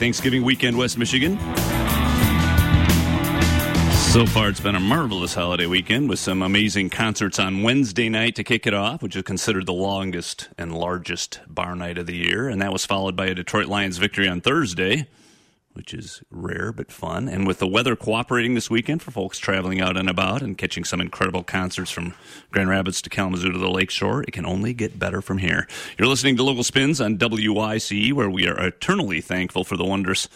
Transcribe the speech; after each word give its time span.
Thanksgiving 0.00 0.44
weekend, 0.44 0.78
West 0.78 0.96
Michigan. 0.96 1.38
So 4.10 4.24
far, 4.24 4.48
it's 4.48 4.58
been 4.58 4.74
a 4.74 4.80
marvelous 4.80 5.34
holiday 5.34 5.66
weekend 5.66 6.08
with 6.08 6.18
some 6.18 6.40
amazing 6.40 6.88
concerts 6.88 7.38
on 7.38 7.62
Wednesday 7.62 8.08
night 8.08 8.34
to 8.36 8.42
kick 8.42 8.66
it 8.66 8.72
off, 8.72 9.02
which 9.02 9.14
is 9.14 9.24
considered 9.24 9.66
the 9.66 9.74
longest 9.74 10.48
and 10.56 10.74
largest 10.74 11.40
bar 11.46 11.76
night 11.76 11.98
of 11.98 12.06
the 12.06 12.16
year. 12.16 12.48
And 12.48 12.62
that 12.62 12.72
was 12.72 12.86
followed 12.86 13.14
by 13.14 13.26
a 13.26 13.34
Detroit 13.34 13.66
Lions 13.66 13.98
victory 13.98 14.26
on 14.26 14.40
Thursday 14.40 15.06
which 15.72 15.94
is 15.94 16.22
rare 16.30 16.72
but 16.72 16.90
fun. 16.90 17.28
And 17.28 17.46
with 17.46 17.58
the 17.58 17.66
weather 17.66 17.94
cooperating 17.96 18.54
this 18.54 18.70
weekend 18.70 19.02
for 19.02 19.10
folks 19.10 19.38
traveling 19.38 19.80
out 19.80 19.96
and 19.96 20.08
about 20.08 20.42
and 20.42 20.58
catching 20.58 20.84
some 20.84 21.00
incredible 21.00 21.42
concerts 21.42 21.90
from 21.90 22.14
Grand 22.50 22.68
Rapids 22.68 23.00
to 23.02 23.10
Kalamazoo 23.10 23.52
to 23.52 23.58
the 23.58 23.70
Lakeshore, 23.70 24.22
it 24.22 24.32
can 24.32 24.44
only 24.44 24.74
get 24.74 24.98
better 24.98 25.22
from 25.22 25.38
here. 25.38 25.68
You're 25.96 26.08
listening 26.08 26.36
to 26.36 26.42
Local 26.42 26.64
Spins 26.64 27.00
on 27.00 27.18
WYCE, 27.18 28.12
where 28.12 28.30
we 28.30 28.46
are 28.46 28.58
eternally 28.58 29.20
thankful 29.20 29.64
for 29.64 29.76
the 29.76 29.84
wonders 29.84 30.28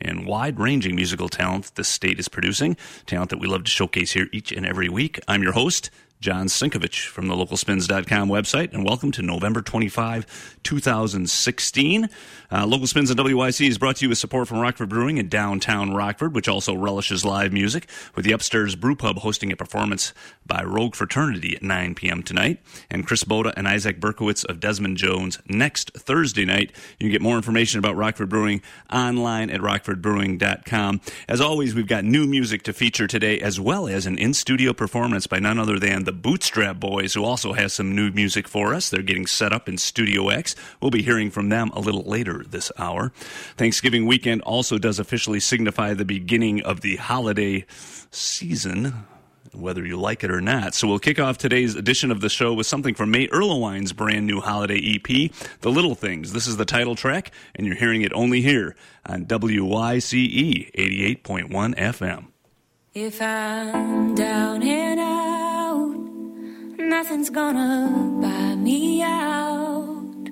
and 0.00 0.26
wide 0.26 0.58
ranging 0.58 0.96
musical 0.96 1.28
talent 1.28 1.74
the 1.74 1.84
state 1.84 2.18
is 2.18 2.28
producing, 2.28 2.76
talent 3.06 3.30
that 3.30 3.38
we 3.38 3.46
love 3.46 3.64
to 3.64 3.70
showcase 3.70 4.12
here 4.12 4.28
each 4.32 4.52
and 4.52 4.66
every 4.66 4.88
week. 4.88 5.20
I'm 5.28 5.42
your 5.42 5.52
host, 5.52 5.90
John 6.22 6.46
Sinkovich 6.46 7.08
from 7.08 7.26
the 7.26 7.34
localspins.com 7.34 8.28
website, 8.28 8.72
and 8.72 8.84
welcome 8.84 9.10
to 9.10 9.22
November 9.22 9.60
25, 9.60 10.60
2016. 10.62 12.08
Uh, 12.52 12.64
Local 12.64 12.86
Spins 12.86 13.10
and 13.10 13.18
WYC 13.18 13.66
is 13.66 13.76
brought 13.76 13.96
to 13.96 14.04
you 14.04 14.08
with 14.08 14.18
support 14.18 14.46
from 14.46 14.58
Rockford 14.58 14.88
Brewing 14.88 15.18
in 15.18 15.28
downtown 15.28 15.94
Rockford, 15.94 16.32
which 16.32 16.46
also 16.46 16.74
relishes 16.74 17.24
live 17.24 17.52
music, 17.52 17.88
with 18.14 18.24
the 18.24 18.30
Upstairs 18.30 18.76
Brew 18.76 18.94
Pub 18.94 19.18
hosting 19.18 19.50
a 19.50 19.56
performance 19.56 20.14
by 20.46 20.62
Rogue 20.62 20.94
Fraternity 20.94 21.56
at 21.56 21.62
9 21.64 21.96
p.m. 21.96 22.22
tonight, 22.22 22.60
and 22.88 23.04
Chris 23.04 23.24
Boda 23.24 23.52
and 23.56 23.66
Isaac 23.66 23.98
Berkowitz 23.98 24.44
of 24.44 24.60
Desmond 24.60 24.98
Jones 24.98 25.40
next 25.48 25.90
Thursday 25.94 26.44
night. 26.44 26.70
You 27.00 27.06
can 27.06 27.10
get 27.10 27.20
more 27.20 27.36
information 27.36 27.80
about 27.80 27.96
Rockford 27.96 28.28
Brewing 28.28 28.62
online 28.92 29.50
at 29.50 29.60
rockfordbrewing.com. 29.60 31.00
As 31.26 31.40
always, 31.40 31.74
we've 31.74 31.88
got 31.88 32.04
new 32.04 32.28
music 32.28 32.62
to 32.62 32.72
feature 32.72 33.08
today, 33.08 33.40
as 33.40 33.58
well 33.58 33.88
as 33.88 34.06
an 34.06 34.18
in 34.18 34.34
studio 34.34 34.72
performance 34.72 35.26
by 35.26 35.40
none 35.40 35.58
other 35.58 35.80
than 35.80 36.04
the 36.04 36.11
the 36.12 36.18
Bootstrap 36.18 36.78
Boys, 36.78 37.14
who 37.14 37.24
also 37.24 37.54
has 37.54 37.72
some 37.72 37.96
new 37.96 38.10
music 38.10 38.46
for 38.46 38.74
us. 38.74 38.90
They're 38.90 39.02
getting 39.02 39.26
set 39.26 39.50
up 39.50 39.66
in 39.66 39.78
Studio 39.78 40.28
X. 40.28 40.54
We'll 40.80 40.90
be 40.90 41.00
hearing 41.00 41.30
from 41.30 41.48
them 41.48 41.70
a 41.70 41.80
little 41.80 42.02
later 42.02 42.44
this 42.46 42.70
hour. 42.76 43.12
Thanksgiving 43.56 44.04
weekend 44.04 44.42
also 44.42 44.76
does 44.76 44.98
officially 44.98 45.40
signify 45.40 45.94
the 45.94 46.04
beginning 46.04 46.60
of 46.62 46.82
the 46.82 46.96
holiday 46.96 47.64
season 48.10 49.06
whether 49.54 49.84
you 49.84 49.98
like 49.98 50.24
it 50.24 50.30
or 50.30 50.40
not. 50.40 50.74
So 50.74 50.88
we'll 50.88 50.98
kick 50.98 51.20
off 51.20 51.36
today's 51.36 51.74
edition 51.74 52.10
of 52.10 52.22
the 52.22 52.30
show 52.30 52.54
with 52.54 52.66
something 52.66 52.94
from 52.94 53.10
May 53.10 53.28
Erlewine's 53.28 53.92
brand 53.92 54.26
new 54.26 54.40
holiday 54.40 54.94
EP, 54.94 55.30
The 55.60 55.70
Little 55.70 55.94
Things. 55.94 56.32
This 56.32 56.46
is 56.46 56.56
the 56.56 56.64
title 56.64 56.94
track, 56.94 57.32
and 57.54 57.66
you're 57.66 57.76
hearing 57.76 58.00
it 58.00 58.14
only 58.14 58.40
here 58.40 58.74
on 59.04 59.26
WYCE 59.26 60.72
88.1 60.74 61.74
FM. 61.74 62.28
If 62.94 63.20
I'm 63.20 64.14
down 64.14 64.62
and 64.62 65.00
out 65.00 65.11
Nothing's 67.02 67.30
gonna 67.30 68.20
buy 68.22 68.54
me 68.54 69.02
out. 69.02 70.30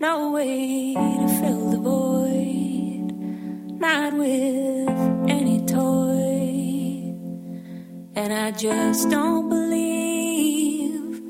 No 0.00 0.32
way 0.32 0.94
to 0.94 1.28
fill 1.38 1.70
the 1.70 1.78
void, 1.78 3.12
not 3.80 4.12
with 4.12 4.88
any 5.30 5.64
toy. 5.64 7.14
And 8.16 8.32
I 8.32 8.50
just 8.50 9.10
don't 9.10 9.48
believe 9.48 11.22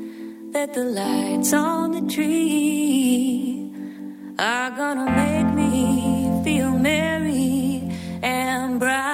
that 0.55 0.73
the 0.73 0.85
lights 0.85 1.53
on 1.53 1.91
the 1.93 2.11
tree 2.11 3.71
are 4.39 4.71
gonna 4.71 5.11
make 5.23 5.55
me 5.55 6.41
feel 6.45 6.71
merry 6.71 7.91
and 8.23 8.81
bright. 8.81 9.12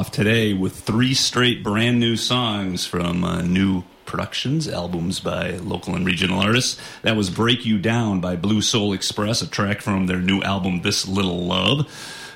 Off 0.00 0.10
today 0.10 0.54
with 0.54 0.74
three 0.74 1.12
straight 1.12 1.62
brand 1.62 2.00
new 2.00 2.16
songs 2.16 2.86
from 2.86 3.22
uh, 3.22 3.42
new 3.42 3.82
productions, 4.06 4.66
albums 4.66 5.20
by 5.20 5.50
local 5.58 5.94
and 5.94 6.06
regional 6.06 6.40
artists. 6.40 6.80
That 7.02 7.16
was 7.16 7.28
Break 7.28 7.66
You 7.66 7.78
Down 7.78 8.18
by 8.18 8.36
Blue 8.36 8.62
Soul 8.62 8.94
Express, 8.94 9.42
a 9.42 9.46
track 9.46 9.82
from 9.82 10.06
their 10.06 10.16
new 10.18 10.40
album, 10.40 10.80
This 10.80 11.06
Little 11.06 11.44
Love. 11.44 11.86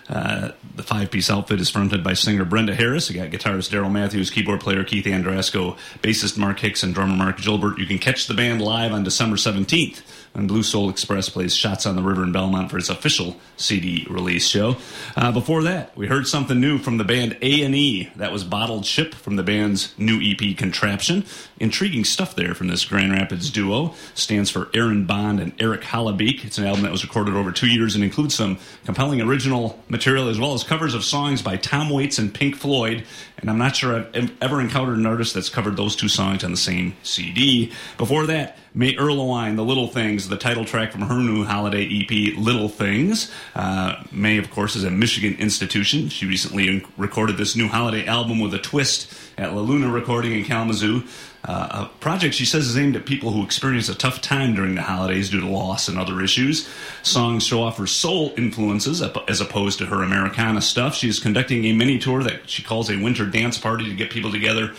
Uh, 0.08 0.50
the 0.76 0.82
five 0.82 1.10
piece 1.10 1.30
outfit 1.30 1.60
is 1.60 1.70
fronted 1.70 2.04
by 2.04 2.12
singer 2.12 2.44
Brenda 2.44 2.74
Harris. 2.74 3.08
You 3.10 3.16
got 3.16 3.30
guitarist 3.30 3.70
Daryl 3.70 3.90
Matthews, 3.90 4.30
keyboard 4.30 4.60
player 4.60 4.84
Keith 4.84 5.06
Andrasco, 5.06 5.78
bassist 6.02 6.36
Mark 6.36 6.60
Hicks, 6.60 6.82
and 6.82 6.94
drummer 6.94 7.16
Mark 7.16 7.40
Gilbert. 7.40 7.78
You 7.78 7.86
can 7.86 7.98
catch 7.98 8.26
the 8.26 8.34
band 8.34 8.60
live 8.60 8.92
on 8.92 9.02
December 9.02 9.36
17th 9.36 10.02
when 10.34 10.46
Blue 10.48 10.62
Soul 10.64 10.90
Express 10.90 11.28
plays 11.28 11.54
Shots 11.54 11.86
on 11.86 11.96
the 11.96 12.02
River 12.02 12.24
in 12.24 12.32
Belmont 12.32 12.70
for 12.70 12.76
its 12.76 12.88
official 12.88 13.36
CD 13.56 14.06
release 14.10 14.46
show. 14.46 14.76
Uh, 15.16 15.30
before 15.30 15.62
that, 15.62 15.96
we 15.96 16.08
heard 16.08 16.26
something 16.26 16.60
new 16.60 16.78
from 16.78 16.98
the 16.98 17.04
band 17.04 17.38
A&E. 17.40 18.10
That 18.16 18.32
was 18.32 18.42
Bottled 18.42 18.84
Ship 18.84 19.14
from 19.14 19.36
the 19.36 19.44
band's 19.44 19.94
new 19.96 20.20
EP 20.20 20.56
Contraption. 20.56 21.24
Intriguing 21.60 22.04
stuff 22.04 22.34
there 22.34 22.54
from 22.54 22.66
this 22.66 22.84
Grand 22.84 23.12
Rapids 23.12 23.48
duo. 23.50 23.94
Stands 24.14 24.50
for 24.50 24.68
Aaron 24.74 25.06
Bond 25.06 25.38
and 25.38 25.52
Eric 25.60 25.82
Hollabeek. 25.82 26.44
It's 26.44 26.58
an 26.58 26.66
album 26.66 26.82
that 26.82 26.92
was 26.92 27.04
recorded 27.04 27.36
over 27.36 27.52
two 27.52 27.68
years 27.68 27.94
and 27.94 28.02
includes 28.02 28.34
some 28.34 28.58
compelling 28.84 29.20
original 29.20 29.78
material 29.94 30.28
as 30.28 30.40
well 30.40 30.54
as 30.54 30.64
covers 30.64 30.92
of 30.92 31.04
songs 31.04 31.40
by 31.40 31.56
Tom 31.56 31.88
Waits 31.88 32.18
and 32.18 32.34
Pink 32.34 32.56
Floyd. 32.56 33.04
And 33.38 33.48
I'm 33.48 33.58
not 33.58 33.76
sure 33.76 33.94
I've 34.12 34.32
ever 34.42 34.60
encountered 34.60 34.98
an 34.98 35.06
artist 35.06 35.34
that's 35.34 35.48
covered 35.48 35.76
those 35.76 35.94
two 35.94 36.08
songs 36.08 36.42
on 36.42 36.50
the 36.50 36.56
same 36.56 36.96
CD. 37.04 37.70
Before 37.96 38.26
that, 38.26 38.58
May 38.76 38.96
Erlewine, 38.96 39.54
The 39.54 39.64
Little 39.64 39.86
Things, 39.86 40.28
the 40.28 40.36
title 40.36 40.64
track 40.64 40.90
from 40.90 41.02
her 41.02 41.18
new 41.18 41.44
holiday 41.44 41.84
EP, 41.86 42.36
Little 42.36 42.68
Things. 42.68 43.30
Uh, 43.54 44.02
May, 44.10 44.36
of 44.36 44.50
course, 44.50 44.74
is 44.74 44.82
a 44.82 44.90
Michigan 44.90 45.36
institution. 45.38 46.08
She 46.08 46.26
recently 46.26 46.84
recorded 46.96 47.36
this 47.36 47.54
new 47.54 47.68
holiday 47.68 48.04
album 48.04 48.40
with 48.40 48.52
a 48.52 48.58
twist 48.58 49.14
at 49.38 49.54
La 49.54 49.60
Luna 49.60 49.88
Recording 49.88 50.32
in 50.32 50.44
Kalamazoo. 50.44 51.04
Uh, 51.44 51.86
a 51.86 51.98
project 52.00 52.34
she 52.34 52.44
says 52.44 52.66
is 52.66 52.76
aimed 52.76 52.96
at 52.96 53.06
people 53.06 53.30
who 53.30 53.44
experience 53.44 53.88
a 53.88 53.94
tough 53.94 54.20
time 54.20 54.54
during 54.54 54.74
the 54.74 54.82
holidays 54.82 55.30
due 55.30 55.40
to 55.40 55.46
loss 55.46 55.88
and 55.88 55.96
other 55.96 56.20
issues. 56.20 56.68
Songs 57.02 57.44
show 57.44 57.62
off 57.62 57.76
her 57.76 57.86
soul 57.86 58.32
influences 58.36 59.02
as 59.28 59.40
opposed 59.40 59.78
to 59.78 59.86
her 59.86 60.02
Americana 60.02 60.60
stuff. 60.62 60.96
She 60.96 61.08
is 61.08 61.20
conducting 61.20 61.64
a 61.66 61.72
mini 61.72 61.98
tour 61.98 62.24
that 62.24 62.48
she 62.48 62.62
calls 62.62 62.90
a 62.90 62.96
winter 62.96 63.26
dance 63.26 63.58
party 63.58 63.84
to 63.84 63.94
get 63.94 64.10
people 64.10 64.32
together 64.32 64.72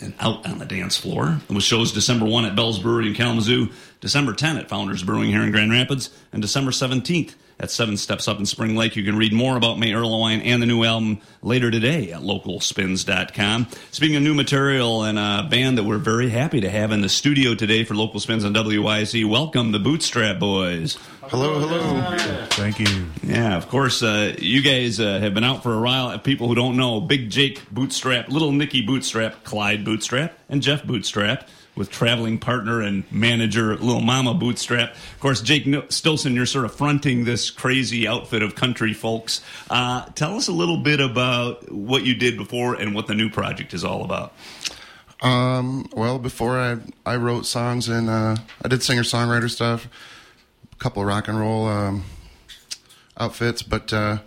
and 0.00 0.14
out 0.20 0.46
on 0.46 0.58
the 0.58 0.64
dance 0.64 0.96
floor. 0.96 1.40
It 1.48 1.54
was 1.54 1.64
shows 1.64 1.92
December 1.92 2.26
1 2.26 2.44
at 2.44 2.56
Bell's 2.56 2.78
Brewery 2.78 3.08
in 3.08 3.14
Kalamazoo, 3.14 3.70
December 4.00 4.32
10 4.32 4.56
at 4.58 4.68
Founders 4.68 5.02
Brewing 5.02 5.30
here 5.30 5.42
in 5.42 5.50
Grand 5.50 5.70
Rapids, 5.70 6.10
and 6.32 6.42
December 6.42 6.70
17th 6.70 7.34
at 7.58 7.70
Seven 7.70 7.96
Steps 7.96 8.28
Up 8.28 8.38
in 8.38 8.46
Spring 8.46 8.76
Lake. 8.76 8.96
You 8.96 9.04
can 9.04 9.16
read 9.16 9.32
more 9.32 9.56
about 9.56 9.78
May 9.78 9.92
Erlewine 9.92 10.44
and 10.44 10.60
the 10.60 10.66
new 10.66 10.84
album 10.84 11.20
later 11.42 11.70
today 11.70 12.12
at 12.12 12.20
localspins.com. 12.20 13.68
Speaking 13.90 14.16
of 14.16 14.22
new 14.22 14.34
material 14.34 15.04
and 15.04 15.18
a 15.18 15.46
band 15.50 15.78
that 15.78 15.84
we're 15.84 15.98
very 15.98 16.28
happy 16.28 16.60
to 16.60 16.70
have 16.70 16.92
in 16.92 17.00
the 17.00 17.08
studio 17.08 17.54
today 17.54 17.84
for 17.84 17.94
Local 17.94 18.20
Spins 18.20 18.44
on 18.44 18.52
WYC, 18.52 19.28
welcome 19.28 19.72
the 19.72 19.78
Bootstrap 19.78 20.38
Boys. 20.38 20.98
Hello, 21.22 21.58
hello. 21.58 22.16
Thank 22.50 22.78
you. 22.78 23.06
Yeah, 23.22 23.56
of 23.56 23.68
course, 23.68 24.02
uh, 24.02 24.36
you 24.38 24.62
guys 24.62 25.00
uh, 25.00 25.18
have 25.18 25.34
been 25.34 25.42
out 25.44 25.62
for 25.62 25.74
a 25.74 25.80
while. 25.80 26.16
People 26.18 26.46
who 26.48 26.54
don't 26.54 26.76
know, 26.76 27.00
Big 27.00 27.30
Jake 27.30 27.68
Bootstrap, 27.70 28.28
Little 28.28 28.52
Nicky 28.52 28.82
Bootstrap, 28.82 29.42
Clyde 29.44 29.84
Bootstrap, 29.84 30.38
and 30.48 30.62
Jeff 30.62 30.84
Bootstrap 30.84 31.48
with 31.76 31.90
traveling 31.90 32.38
partner 32.38 32.80
and 32.80 33.04
manager 33.12 33.76
Lil 33.76 34.00
Mama 34.00 34.34
Bootstrap. 34.34 34.92
Of 34.94 35.20
course, 35.20 35.42
Jake 35.42 35.64
Stilson, 35.90 36.34
you're 36.34 36.46
sort 36.46 36.64
of 36.64 36.74
fronting 36.74 37.24
this 37.24 37.50
crazy 37.50 38.08
outfit 38.08 38.42
of 38.42 38.54
country 38.54 38.94
folks. 38.94 39.42
Uh, 39.70 40.06
tell 40.14 40.36
us 40.36 40.48
a 40.48 40.52
little 40.52 40.78
bit 40.78 41.00
about 41.00 41.70
what 41.70 42.04
you 42.04 42.14
did 42.14 42.36
before 42.36 42.74
and 42.74 42.94
what 42.94 43.06
the 43.06 43.14
new 43.14 43.30
project 43.30 43.74
is 43.74 43.84
all 43.84 44.02
about. 44.02 44.32
Um, 45.22 45.88
well, 45.94 46.18
before 46.18 46.58
I 46.58 46.78
I 47.04 47.16
wrote 47.16 47.46
songs 47.46 47.88
and 47.88 48.10
uh, 48.10 48.36
I 48.62 48.68
did 48.68 48.82
singer 48.82 49.02
songwriter 49.02 49.50
stuff, 49.50 49.88
a 50.72 50.76
couple 50.76 51.04
rock 51.04 51.28
and 51.28 51.38
roll 51.38 51.66
um, 51.68 52.04
outfits, 53.16 53.62
but 53.62 53.92
uh, 53.92 54.18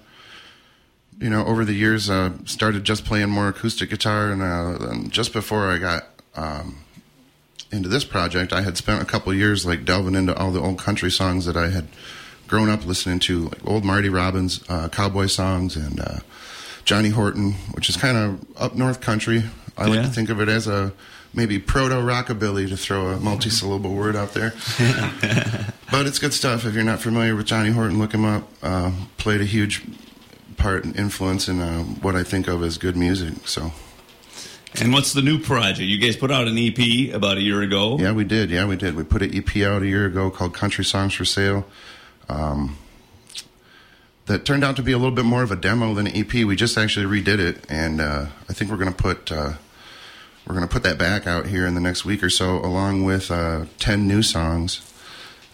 you 1.20 1.30
know, 1.30 1.46
over 1.46 1.66
the 1.66 1.74
years, 1.74 2.10
uh, 2.10 2.32
started 2.46 2.86
just 2.86 3.06
playing 3.06 3.30
more 3.30 3.50
acoustic 3.50 3.90
guitar, 3.90 4.32
and, 4.32 4.42
uh, 4.42 4.90
and 4.90 5.12
just 5.12 5.34
before 5.34 5.70
I 5.70 5.78
got 5.78 6.08
um, 6.36 6.78
into 7.72 7.90
this 7.90 8.04
project, 8.04 8.52
I 8.54 8.62
had 8.62 8.78
spent 8.78 9.02
a 9.02 9.06
couple 9.06 9.34
years 9.34 9.66
like 9.66 9.86
delving 9.86 10.16
into 10.16 10.36
all 10.36 10.52
the 10.52 10.62
old 10.62 10.80
country 10.80 11.12
songs 11.12 11.46
that 11.46 11.56
I 11.56 11.70
had 11.70 11.88
grown 12.48 12.70
up 12.70 12.86
listening 12.86 13.20
to, 13.20 13.46
like 13.46 13.68
old 13.68 13.86
Marty 13.86 14.10
Robbins 14.10 14.64
uh, 14.70 14.90
cowboy 14.90 15.28
songs 15.28 15.76
and 15.76 16.00
uh, 16.00 16.20
Johnny 16.84 17.10
Horton, 17.10 17.54
which 17.74 17.90
is 17.90 17.98
kind 17.98 18.18
of 18.18 18.46
up 18.58 18.76
north 18.76 19.02
country. 19.02 19.44
I 19.78 19.86
like 19.86 20.02
to 20.02 20.08
think 20.10 20.30
of 20.30 20.42
it 20.42 20.50
as 20.50 20.68
a 20.68 20.92
maybe 21.34 21.60
proto 21.60 21.96
rockabilly 21.96 22.68
to 22.68 22.76
throw 22.76 23.10
a 23.10 23.20
multi-syllable 23.20 23.94
word 23.94 24.16
out 24.16 24.34
there. 24.34 24.54
but 25.92 26.06
it's 26.06 26.20
good 26.20 26.34
stuff. 26.34 26.66
If 26.66 26.74
you're 26.74 26.84
not 26.84 27.00
familiar 27.00 27.36
with 27.36 27.46
Johnny 27.46 27.70
Horton, 27.70 28.00
look 28.00 28.14
him 28.14 28.26
up. 28.26 28.50
Uh, 28.62 28.92
played 29.18 29.40
a 29.40 29.46
huge 29.46 29.84
part 30.58 30.84
and 30.84 30.96
influence 30.96 31.48
in 31.48 31.62
uh, 31.62 31.84
what 31.84 32.16
I 32.16 32.24
think 32.24 32.48
of 32.48 32.64
as 32.64 32.78
good 32.78 32.98
music. 32.98 33.48
So 33.48 33.72
And 34.76 34.94
what's 34.94 35.14
the 35.14 35.22
new 35.22 35.40
project? 35.40 35.80
You 35.80 35.98
guys 35.98 36.16
put 36.16 36.32
out 36.32 36.48
an 36.48 36.58
EP 36.58 37.14
about 37.14 37.38
a 37.38 37.42
year 37.42 37.62
ago. 37.62 37.98
Yeah, 38.00 38.12
we 38.12 38.24
did. 38.24 38.52
Yeah, 38.52 38.66
we 38.68 38.76
did. 38.76 38.96
We 38.96 39.04
put 39.04 39.22
an 39.22 39.36
EP 39.36 39.58
out 39.64 39.82
a 39.82 39.88
year 39.88 40.06
ago 40.06 40.30
called 40.30 40.54
Country 40.54 40.86
Songs 40.86 41.14
for 41.14 41.26
Sale. 41.26 41.66
Um, 42.30 42.78
that 44.28 44.46
turned 44.46 44.64
out 44.64 44.76
to 44.76 44.84
be 44.84 44.92
a 44.92 44.98
little 44.98 45.16
bit 45.16 45.26
more 45.26 45.42
of 45.42 45.52
a 45.52 45.56
demo 45.56 45.96
than 45.96 46.06
an 46.06 46.16
EP. 46.16 46.32
We 46.32 46.56
just 46.56 46.78
actually 46.78 47.08
redid 47.08 47.40
it, 47.40 47.66
and 47.68 48.00
uh, 48.00 48.28
I 48.48 48.54
think 48.54 48.70
we're 48.70 48.78
going 48.78 48.94
to 48.94 48.98
put 49.04 49.32
uh, 49.32 49.54
we're 50.46 50.56
going 50.56 50.68
to 50.68 50.72
put 50.72 50.84
that 50.84 51.00
back 51.00 51.26
out 51.26 51.48
here 51.48 51.66
in 51.66 51.74
the 51.74 51.82
next 51.82 52.06
week 52.06 52.22
or 52.22 52.30
so, 52.30 52.58
along 52.58 53.04
with 53.04 53.32
uh, 53.32 53.66
ten 53.80 54.08
new 54.08 54.22
songs, 54.22 54.82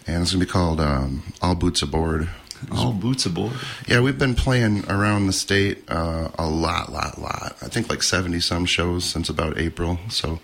and 0.06 0.22
it's 0.22 0.32
going 0.32 0.40
to 0.40 0.46
be 0.46 0.52
called 0.52 0.80
um, 0.80 1.22
"All 1.40 1.54
Boots 1.54 1.80
Aboard." 1.80 2.28
All 2.72 2.92
boots 2.92 3.26
aboard. 3.26 3.52
Yeah, 3.86 4.00
we've 4.00 4.18
been 4.18 4.34
playing 4.34 4.88
around 4.90 5.26
the 5.26 5.32
state 5.32 5.84
uh, 5.88 6.28
a 6.38 6.46
lot, 6.46 6.92
lot, 6.92 7.18
lot. 7.20 7.56
I 7.62 7.68
think 7.68 7.88
like 7.90 8.02
seventy 8.02 8.40
some 8.40 8.66
shows 8.66 9.04
since 9.04 9.28
about 9.28 9.58
April. 9.58 9.98
So 10.08 10.40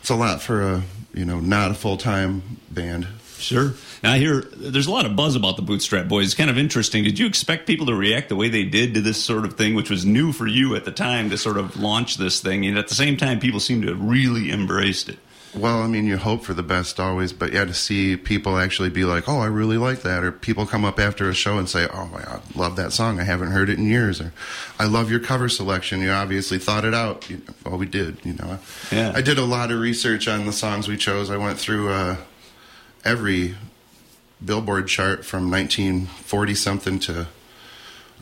it's 0.00 0.10
a 0.10 0.14
lot 0.14 0.42
for 0.42 0.62
a 0.62 0.82
you 1.14 1.24
know 1.24 1.40
not 1.40 1.70
a 1.70 1.74
full 1.74 1.96
time 1.96 2.58
band. 2.70 3.06
Sure. 3.38 3.74
Now 4.04 4.12
I 4.12 4.18
hear 4.18 4.40
there's 4.40 4.86
a 4.86 4.90
lot 4.90 5.04
of 5.04 5.16
buzz 5.16 5.34
about 5.34 5.56
the 5.56 5.62
Bootstrap 5.62 6.08
Boys. 6.08 6.26
It's 6.26 6.34
kind 6.34 6.50
of 6.50 6.58
interesting. 6.58 7.02
Did 7.02 7.18
you 7.18 7.26
expect 7.26 7.66
people 7.66 7.86
to 7.86 7.94
react 7.94 8.28
the 8.28 8.36
way 8.36 8.48
they 8.48 8.64
did 8.64 8.94
to 8.94 9.00
this 9.00 9.22
sort 9.22 9.44
of 9.44 9.54
thing, 9.54 9.74
which 9.74 9.90
was 9.90 10.04
new 10.04 10.32
for 10.32 10.46
you 10.46 10.76
at 10.76 10.84
the 10.84 10.92
time 10.92 11.30
to 11.30 11.38
sort 11.38 11.56
of 11.56 11.76
launch 11.76 12.16
this 12.16 12.40
thing? 12.40 12.64
And 12.66 12.78
at 12.78 12.88
the 12.88 12.94
same 12.94 13.16
time, 13.16 13.40
people 13.40 13.58
seem 13.58 13.82
to 13.82 13.88
have 13.88 14.00
really 14.00 14.50
embraced 14.50 15.08
it. 15.08 15.18
Well, 15.54 15.82
I 15.82 15.86
mean, 15.86 16.06
you 16.06 16.16
hope 16.16 16.44
for 16.44 16.54
the 16.54 16.62
best 16.62 16.98
always, 16.98 17.34
but 17.34 17.52
yeah, 17.52 17.66
to 17.66 17.74
see 17.74 18.16
people 18.16 18.56
actually 18.56 18.88
be 18.88 19.04
like, 19.04 19.28
"Oh, 19.28 19.38
I 19.38 19.46
really 19.46 19.76
like 19.76 20.00
that," 20.00 20.24
or 20.24 20.32
people 20.32 20.64
come 20.64 20.82
up 20.84 20.98
after 20.98 21.28
a 21.28 21.34
show 21.34 21.58
and 21.58 21.68
say, 21.68 21.86
"Oh 21.92 22.06
my 22.06 22.22
God, 22.22 22.40
love 22.54 22.76
that 22.76 22.92
song! 22.92 23.20
I 23.20 23.24
haven't 23.24 23.50
heard 23.50 23.68
it 23.68 23.78
in 23.78 23.84
years," 23.86 24.18
or 24.18 24.32
"I 24.78 24.86
love 24.86 25.10
your 25.10 25.20
cover 25.20 25.50
selection. 25.50 26.00
You 26.00 26.10
obviously 26.10 26.58
thought 26.58 26.86
it 26.86 26.94
out." 26.94 27.28
You 27.28 27.42
well, 27.64 27.76
we 27.76 27.84
did. 27.84 28.16
You 28.24 28.32
know, 28.34 28.58
Yeah. 28.90 29.12
I 29.14 29.20
did 29.20 29.36
a 29.38 29.44
lot 29.44 29.70
of 29.70 29.78
research 29.78 30.26
on 30.26 30.46
the 30.46 30.52
songs 30.54 30.88
we 30.88 30.96
chose. 30.96 31.28
I 31.28 31.36
went 31.36 31.58
through 31.58 31.90
uh, 31.90 32.16
every 33.04 33.54
Billboard 34.42 34.88
chart 34.88 35.24
from 35.24 35.50
1940 35.50 36.54
something 36.54 36.98
to 37.00 37.26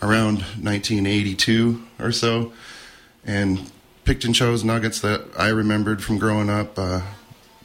around 0.03 0.39
1982 0.61 1.83
or 2.01 2.11
so, 2.11 2.53
and 3.25 3.71
picked 4.05 4.25
and 4.25 4.35
chose 4.35 4.65
nuggets 4.65 5.01
that 5.01 5.23
I 5.39 5.49
remembered 5.49 6.03
from 6.03 6.19
growing 6.19 6.51
up. 6.51 6.77
Uh, 6.77 7.03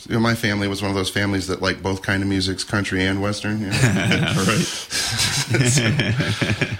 you 0.08 0.13
know, 0.15 0.20
my 0.20 0.36
family 0.36 0.68
was 0.68 0.82
one 0.82 0.89
of 0.91 0.96
those 0.96 1.10
families 1.10 1.48
that 1.48 1.62
like 1.62 1.82
both 1.82 2.02
kind 2.02 2.22
of 2.24 2.30
musics, 2.30 2.63
country 2.63 3.04
and 3.06 3.22
western. 3.22 3.62
You 3.62 3.68
know? 3.68 3.74
right. 4.48 4.65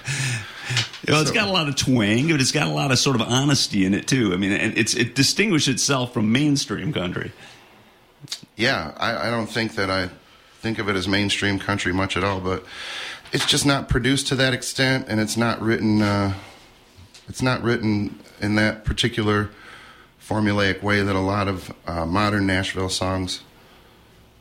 Well, 1.08 1.20
it's 1.20 1.30
So- 1.30 1.34
got 1.34 1.46
a 1.46 1.52
lot 1.52 1.68
of 1.68 1.76
twang, 1.76 2.28
but 2.30 2.40
it's 2.40 2.50
got 2.50 2.66
a 2.66 2.70
lot 2.70 2.90
of 2.90 2.98
sort 2.98 3.14
of 3.20 3.22
honesty 3.28 3.84
in 3.86 3.94
it 3.94 4.08
too. 4.08 4.32
I 4.32 4.36
mean, 4.36 4.50
and 4.50 4.76
it's 4.76 4.92
it 4.94 5.14
distinguished 5.14 5.68
itself 5.68 6.12
from 6.12 6.32
mainstream 6.32 6.92
country. 6.92 7.30
yeah, 8.56 8.92
I, 8.96 9.28
I 9.28 9.30
don't 9.30 9.46
think 9.46 9.76
that 9.76 9.88
I 9.88 10.10
think 10.60 10.80
of 10.80 10.88
it 10.88 10.96
as 10.96 11.06
mainstream 11.06 11.60
country 11.60 11.92
much 11.92 12.16
at 12.16 12.24
all, 12.24 12.40
but 12.40 12.64
it's 13.32 13.46
just 13.46 13.64
not 13.64 13.88
produced 13.88 14.26
to 14.28 14.34
that 14.34 14.52
extent, 14.52 15.06
and 15.08 15.20
it's 15.20 15.36
not 15.36 15.62
written. 15.62 16.02
Uh, 16.02 16.34
it's 17.28 17.42
not 17.42 17.62
written 17.62 18.18
in 18.40 18.56
that 18.56 18.84
particular 18.84 19.50
formulaic 20.28 20.82
way 20.82 21.02
that 21.02 21.14
a 21.14 21.20
lot 21.20 21.48
of 21.48 21.72
uh, 21.86 22.04
modern 22.04 22.46
Nashville 22.46 22.88
songs, 22.88 23.42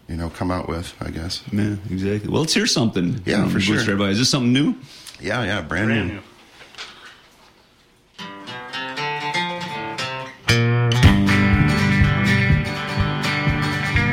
you 0.10 0.15
know, 0.15 0.30
come 0.30 0.52
out 0.52 0.67
with. 0.67 0.93
I 1.00 1.10
guess. 1.12 1.43
Yeah, 1.52 1.76
exactly. 1.89 2.30
Well, 2.30 2.41
let's 2.41 2.54
hear 2.54 2.65
something. 2.67 3.21
Yeah, 3.26 3.43
from 3.43 3.52
for 3.52 3.60
sure. 3.60 3.76
Bootstrap 3.76 3.98
Boys. 3.98 4.12
Is 4.13 4.19
this 4.19 4.30
something 4.30 4.54
new? 4.54 4.76
Yeah, 5.19 5.43
yeah, 5.43 5.62
brand, 5.62 5.89
new. 6.08 6.19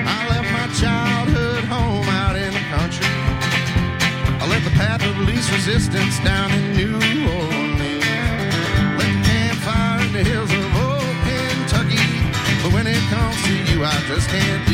I 0.05 0.29
left 0.29 0.51
my 0.53 0.67
childhood 0.81 1.65
home 1.65 2.09
out 2.09 2.37
in 2.37 2.53
the 2.53 2.61
country. 2.71 3.07
I 4.41 4.47
left 4.49 4.65
the 4.65 4.71
path 4.73 5.03
of 5.05 5.19
least 5.27 5.51
resistance 5.53 6.19
down 6.21 6.53
in 6.53 6.77
New 6.77 6.99
just 14.33 14.72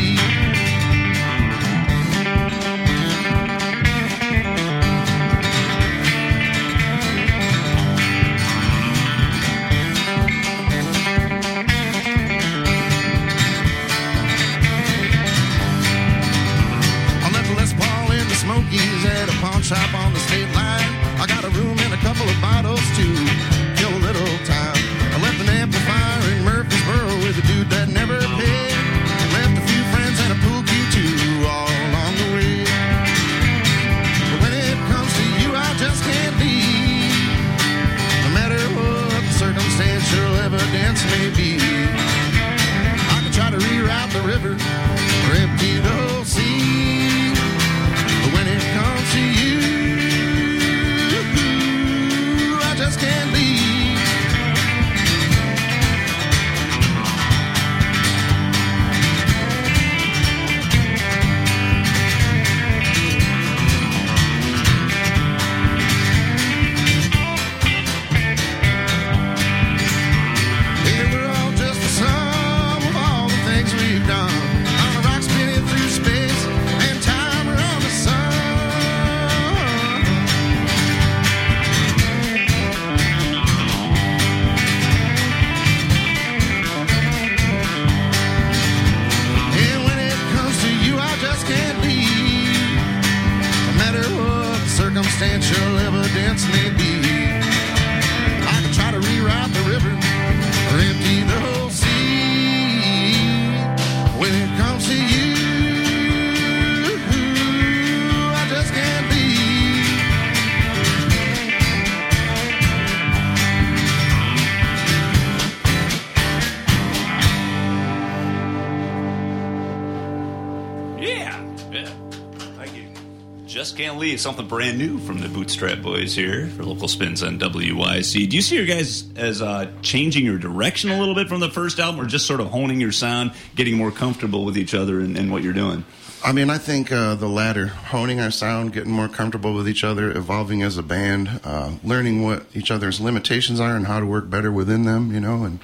Something 124.17 124.49
brand 124.49 124.79
new 124.79 124.99
from 124.99 125.21
the 125.21 125.29
Bootstrap 125.29 125.83
Boys 125.83 126.15
here 126.15 126.49
for 126.57 126.65
local 126.65 126.89
spins 126.89 127.23
on 127.23 127.39
WYC. 127.39 128.29
Do 128.29 128.37
you 128.37 128.43
see 128.43 128.57
your 128.57 128.65
guys 128.65 129.05
as 129.17 129.43
uh, 129.43 129.71
changing 129.83 130.25
your 130.25 130.39
direction 130.39 130.91
a 130.91 130.99
little 130.99 131.15
bit 131.15 131.29
from 131.29 131.41
the 131.41 131.51
first 131.51 131.79
album, 131.79 132.01
or 132.01 132.07
just 132.07 132.27
sort 132.27 132.41
of 132.41 132.47
honing 132.47 132.81
your 132.81 132.91
sound, 132.91 133.33
getting 133.55 133.77
more 133.77 133.91
comfortable 133.91 134.45
with 134.45 134.57
each 134.57 134.73
other 134.73 135.01
and, 135.01 135.17
and 135.19 135.31
what 135.31 135.43
you're 135.43 135.53
doing? 135.53 135.85
I 136.25 136.33
mean, 136.33 136.49
I 136.49 136.59
think 136.59 136.91
uh, 136.91 137.15
the 137.15 137.29
latter, 137.29 137.67
honing 137.67 138.19
our 138.19 138.31
sound, 138.31 138.73
getting 138.73 138.91
more 138.91 139.09
comfortable 139.09 139.53
with 139.55 139.69
each 139.69 139.85
other, 139.85 140.11
evolving 140.11 140.63
as 140.63 140.79
a 140.79 140.83
band, 140.83 141.41
uh, 141.45 141.73
learning 141.85 142.23
what 142.25 142.47
each 142.55 142.71
other's 142.71 143.01
limitations 143.01 143.61
are 143.61 143.77
and 143.77 143.87
how 143.87 144.01
to 144.01 144.07
work 144.07 144.29
better 144.31 144.51
within 144.51 144.85
them, 144.85 145.13
you 145.13 145.21
know, 145.21 145.45
and 145.45 145.61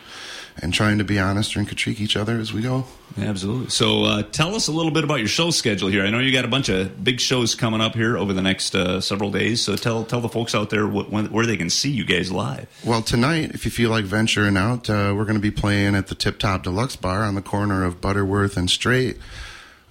and 0.65 0.73
trying 0.73 0.97
to 0.97 1.05
be 1.05 1.19
honest 1.19 1.55
and 1.57 1.67
critique 1.67 2.01
each 2.01 2.17
other 2.17 2.39
as 2.41 2.53
we 2.55 2.63
go. 2.63 2.87
Absolutely. 3.21 3.69
So, 3.69 4.05
uh, 4.05 4.23
tell 4.23 4.55
us 4.55 4.67
a 4.67 4.73
little 4.73 4.91
bit 4.91 5.05
about 5.05 5.19
your 5.19 5.29
show 5.29 5.51
schedule 5.51 5.89
here. 5.89 6.05
I 6.05 6.11
know 6.11 6.19
you 6.19 6.33
got 6.33 6.47
a 6.47 6.49
bunch 6.49 6.71
of 6.71 7.05
big 7.05 7.21
shows 7.21 7.55
coming 7.55 7.83
up 7.83 7.95
here 7.95 8.17
over 8.17 8.33
the 8.33 8.41
next 8.41 8.75
uh, 8.75 9.03
several 9.03 9.31
days. 9.31 9.61
So, 9.61 9.77
tell 9.77 10.05
tell 10.05 10.23
the 10.23 10.29
folks 10.29 10.55
out 10.55 10.71
there 10.71 10.87
what, 10.87 11.11
when, 11.11 11.27
where 11.27 11.45
they 11.45 11.59
can 11.59 11.69
see 11.69 11.91
you 11.91 12.05
guys 12.05 12.33
live. 12.33 12.67
Well, 12.83 13.03
tonight, 13.03 13.51
if 13.51 13.67
you 13.67 13.71
feel 13.71 13.91
like 13.91 14.07
venturing 14.07 14.57
out, 14.57 14.89
uh, 14.89 15.13
we're 15.15 15.27
going 15.27 15.37
to 15.37 15.41
be 15.41 15.51
playing 15.51 15.95
at 15.95 16.07
the 16.07 16.15
Tip 16.15 16.39
Top 16.39 16.63
Deluxe 16.63 16.97
Bar 16.97 17.23
on 17.25 17.35
the 17.35 17.43
corner 17.43 17.85
of 17.85 18.01
Butterworth 18.01 18.57
and 18.57 18.71
Straight. 18.71 19.19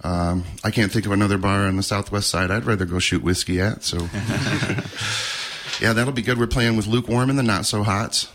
Um, 0.03 0.43
I 0.63 0.71
can't 0.71 0.91
think 0.91 1.05
of 1.05 1.11
another 1.11 1.37
bar 1.37 1.61
on 1.61 1.77
the 1.77 1.83
southwest 1.83 2.29
side 2.29 2.51
I'd 2.51 2.65
rather 2.65 2.83
go 2.83 2.99
shoot 2.99 3.23
whiskey 3.23 3.61
at. 3.61 3.83
So, 3.83 3.99
yeah, 5.79 5.93
that'll 5.93 6.11
be 6.11 6.23
good. 6.23 6.39
We're 6.39 6.47
playing 6.47 6.75
with 6.75 6.87
Lukewarm 6.87 7.29
and 7.29 7.37
the 7.39 7.43
Not 7.43 7.65
So 7.65 7.83
Hots. 7.83 8.27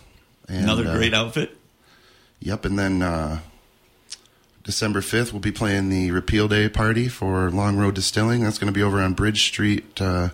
And, 0.49 0.65
Another 0.65 0.89
uh, 0.89 0.97
great 0.97 1.13
outfit. 1.13 1.58
Yep, 2.41 2.65
and 2.65 2.79
then 2.79 3.03
uh, 3.03 3.41
December 4.63 5.01
5th, 5.01 5.33
we'll 5.33 5.41
be 5.41 5.53
playing 5.53 5.89
the 5.89 6.11
Repeal 6.11 6.47
Day 6.49 6.69
party 6.69 7.09
for 7.09 7.51
Long 7.51 7.77
Road 7.77 7.95
Distilling. 7.95 8.43
That's 8.43 8.59
going 8.59 8.73
to 8.73 8.77
be 8.79 8.83
over 8.83 9.01
on 9.01 9.15
Bridge 9.15 9.43
Street 9.43 10.01
uh, 10.01 10.29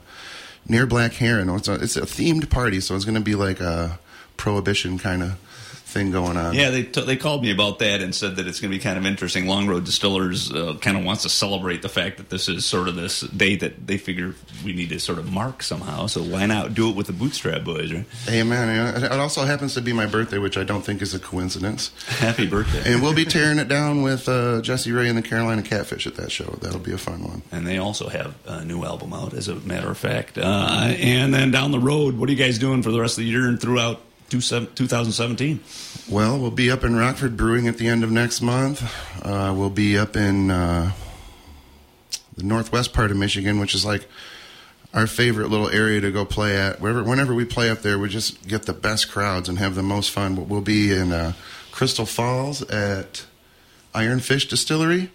near 0.68 0.86
Black 0.86 1.14
Heron. 1.14 1.48
It's 1.50 1.68
a, 1.68 1.74
it's 1.74 1.96
a 1.96 2.02
themed 2.02 2.50
party, 2.50 2.80
so 2.80 2.94
it's 2.94 3.04
going 3.04 3.14
to 3.14 3.20
be 3.20 3.34
like 3.34 3.60
a 3.60 3.98
prohibition 4.36 4.98
kind 4.98 5.22
of 5.22 5.38
thing 5.94 6.10
going 6.10 6.36
on. 6.36 6.54
Yeah, 6.54 6.70
they 6.70 6.82
t- 6.82 7.04
they 7.04 7.16
called 7.16 7.40
me 7.42 7.50
about 7.50 7.78
that 7.78 8.02
and 8.02 8.14
said 8.14 8.36
that 8.36 8.46
it's 8.46 8.60
going 8.60 8.70
to 8.70 8.76
be 8.76 8.82
kind 8.82 8.98
of 8.98 9.06
interesting. 9.06 9.46
Long 9.46 9.66
Road 9.66 9.84
Distillers 9.84 10.52
uh, 10.52 10.74
kind 10.80 10.96
of 10.98 11.04
wants 11.04 11.22
to 11.22 11.28
celebrate 11.30 11.80
the 11.80 11.88
fact 11.88 12.18
that 12.18 12.28
this 12.28 12.48
is 12.48 12.66
sort 12.66 12.88
of 12.88 12.96
this 12.96 13.20
day 13.22 13.56
that 13.56 13.86
they 13.86 13.96
figure 13.96 14.34
we 14.64 14.72
need 14.74 14.90
to 14.90 14.98
sort 15.00 15.18
of 15.18 15.32
mark 15.32 15.62
somehow. 15.62 16.06
So 16.06 16.22
why 16.22 16.44
not 16.46 16.74
do 16.74 16.90
it 16.90 16.96
with 16.96 17.06
the 17.06 17.12
Bootstrap 17.14 17.64
Boys? 17.64 17.92
Right? 17.92 18.04
Hey, 18.26 18.42
man, 18.42 19.02
it 19.02 19.12
also 19.12 19.44
happens 19.44 19.74
to 19.74 19.80
be 19.80 19.92
my 19.92 20.06
birthday, 20.06 20.38
which 20.38 20.58
I 20.58 20.64
don't 20.64 20.82
think 20.84 21.00
is 21.00 21.14
a 21.14 21.18
coincidence. 21.18 21.92
Happy 22.08 22.46
birthday! 22.46 22.92
And 22.92 23.00
we'll 23.00 23.14
be 23.14 23.24
tearing 23.24 23.58
it 23.58 23.68
down 23.68 24.02
with 24.02 24.28
uh, 24.28 24.60
Jesse 24.60 24.92
Ray 24.92 25.08
and 25.08 25.16
the 25.16 25.22
Carolina 25.22 25.62
Catfish 25.62 26.06
at 26.06 26.16
that 26.16 26.30
show. 26.32 26.58
That'll 26.60 26.80
be 26.80 26.92
a 26.92 26.98
fun 26.98 27.22
one. 27.22 27.42
and 27.52 27.66
they 27.66 27.78
also 27.78 28.08
have 28.08 28.34
a 28.46 28.64
new 28.64 28.84
album 28.84 29.12
out, 29.12 29.32
as 29.32 29.46
a 29.48 29.54
matter 29.56 29.90
of 29.90 29.96
fact. 29.98 30.36
Uh, 30.36 30.92
and 30.98 31.32
then 31.32 31.50
down 31.52 31.70
the 31.70 31.78
road, 31.78 32.16
what 32.18 32.28
are 32.28 32.32
you 32.32 32.38
guys 32.38 32.58
doing 32.58 32.82
for 32.82 32.90
the 32.90 33.00
rest 33.00 33.16
of 33.18 33.24
the 33.24 33.30
year 33.30 33.46
and 33.46 33.60
throughout 33.60 34.00
2017? 34.28 35.60
Well, 36.10 36.38
we'll 36.38 36.50
be 36.50 36.70
up 36.70 36.84
in 36.84 36.96
Rockford 36.96 37.36
Brewing 37.36 37.68
at 37.68 37.78
the 37.78 37.88
end 37.88 38.04
of 38.04 38.10
next 38.10 38.40
month. 38.40 38.82
Uh, 39.24 39.54
we'll 39.56 39.70
be 39.70 39.98
up 39.98 40.16
in 40.16 40.50
uh, 40.50 40.92
the 42.36 42.42
northwest 42.42 42.92
part 42.92 43.10
of 43.10 43.16
Michigan, 43.16 43.58
which 43.60 43.74
is 43.74 43.84
like 43.84 44.06
our 44.92 45.06
favorite 45.06 45.48
little 45.48 45.68
area 45.68 46.00
to 46.00 46.10
go 46.10 46.24
play 46.24 46.56
at. 46.56 46.80
Wherever, 46.80 47.02
whenever 47.02 47.34
we 47.34 47.44
play 47.44 47.70
up 47.70 47.80
there, 47.80 47.98
we 47.98 48.08
just 48.08 48.46
get 48.46 48.64
the 48.64 48.72
best 48.72 49.10
crowds 49.10 49.48
and 49.48 49.58
have 49.58 49.74
the 49.74 49.82
most 49.82 50.10
fun. 50.10 50.48
We'll 50.48 50.60
be 50.60 50.92
in 50.92 51.12
uh, 51.12 51.32
Crystal 51.72 52.06
Falls 52.06 52.62
at 52.62 53.26
Iron 53.94 54.20
Fish 54.20 54.48
Distillery 54.48 55.10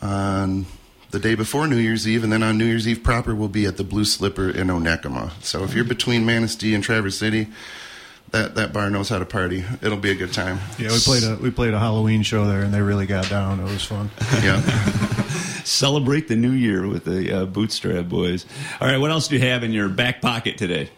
on 0.00 0.66
the 1.10 1.18
day 1.18 1.34
before 1.34 1.66
New 1.66 1.76
Year's 1.76 2.06
Eve, 2.06 2.24
and 2.24 2.32
then 2.32 2.42
on 2.42 2.58
New 2.58 2.64
Year's 2.64 2.86
Eve 2.86 3.02
proper, 3.02 3.34
we'll 3.34 3.48
be 3.48 3.64
at 3.64 3.76
the 3.76 3.84
Blue 3.84 4.04
Slipper 4.04 4.50
in 4.50 4.68
Onekama. 4.68 5.30
So 5.42 5.64
if 5.64 5.74
you're 5.74 5.84
between 5.84 6.26
Manistee 6.26 6.74
and 6.74 6.82
Traverse 6.82 7.16
City, 7.18 7.48
that 8.30 8.54
that 8.56 8.72
bar 8.72 8.90
knows 8.90 9.08
how 9.08 9.18
to 9.18 9.24
party. 9.24 9.64
It'll 9.82 9.96
be 9.96 10.10
a 10.10 10.14
good 10.14 10.32
time. 10.32 10.58
Yeah, 10.78 10.88
we 10.88 10.98
played 10.98 11.22
a 11.22 11.36
we 11.36 11.50
played 11.50 11.74
a 11.74 11.78
Halloween 11.78 12.22
show 12.22 12.46
there, 12.46 12.62
and 12.62 12.72
they 12.72 12.80
really 12.80 13.06
got 13.06 13.28
down. 13.28 13.60
It 13.60 13.64
was 13.64 13.84
fun. 13.84 14.10
Yeah. 14.42 14.60
Celebrate 15.64 16.28
the 16.28 16.36
new 16.36 16.52
year 16.52 16.86
with 16.86 17.04
the 17.04 17.42
uh, 17.42 17.44
Bootstrap 17.46 18.08
Boys. 18.08 18.46
All 18.80 18.88
right, 18.88 18.98
what 18.98 19.10
else 19.10 19.28
do 19.28 19.36
you 19.36 19.42
have 19.42 19.64
in 19.64 19.72
your 19.72 19.88
back 19.88 20.20
pocket 20.20 20.58
today? 20.58 20.90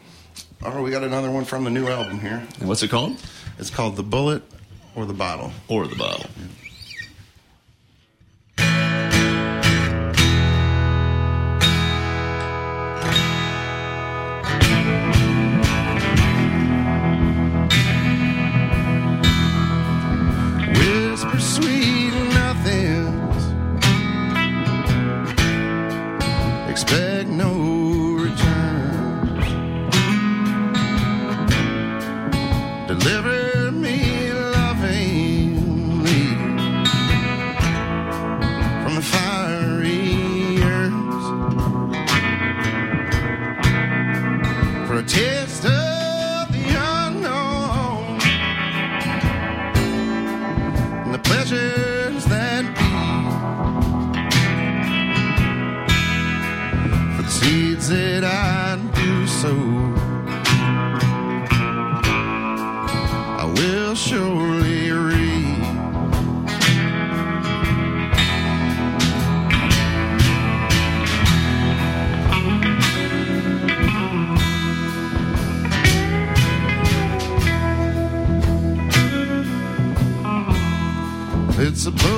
oh, 0.65 0.83
we 0.83 0.91
got 0.91 1.03
another 1.03 1.31
one 1.31 1.45
from 1.45 1.65
the 1.65 1.71
new 1.71 1.89
album 1.89 2.21
here. 2.21 2.47
And 2.61 2.69
what's 2.69 2.83
it 2.83 2.91
called? 2.91 3.17
It's 3.59 3.71
called 3.71 3.97
The 3.97 4.03
Bullet 4.03 4.43
or 4.95 5.07
the 5.07 5.15
Bottle. 5.15 5.53
Or 5.69 5.87
the 5.87 5.97
bottle. 5.97 6.29
Whisper 6.29 6.68
It's 81.91 82.18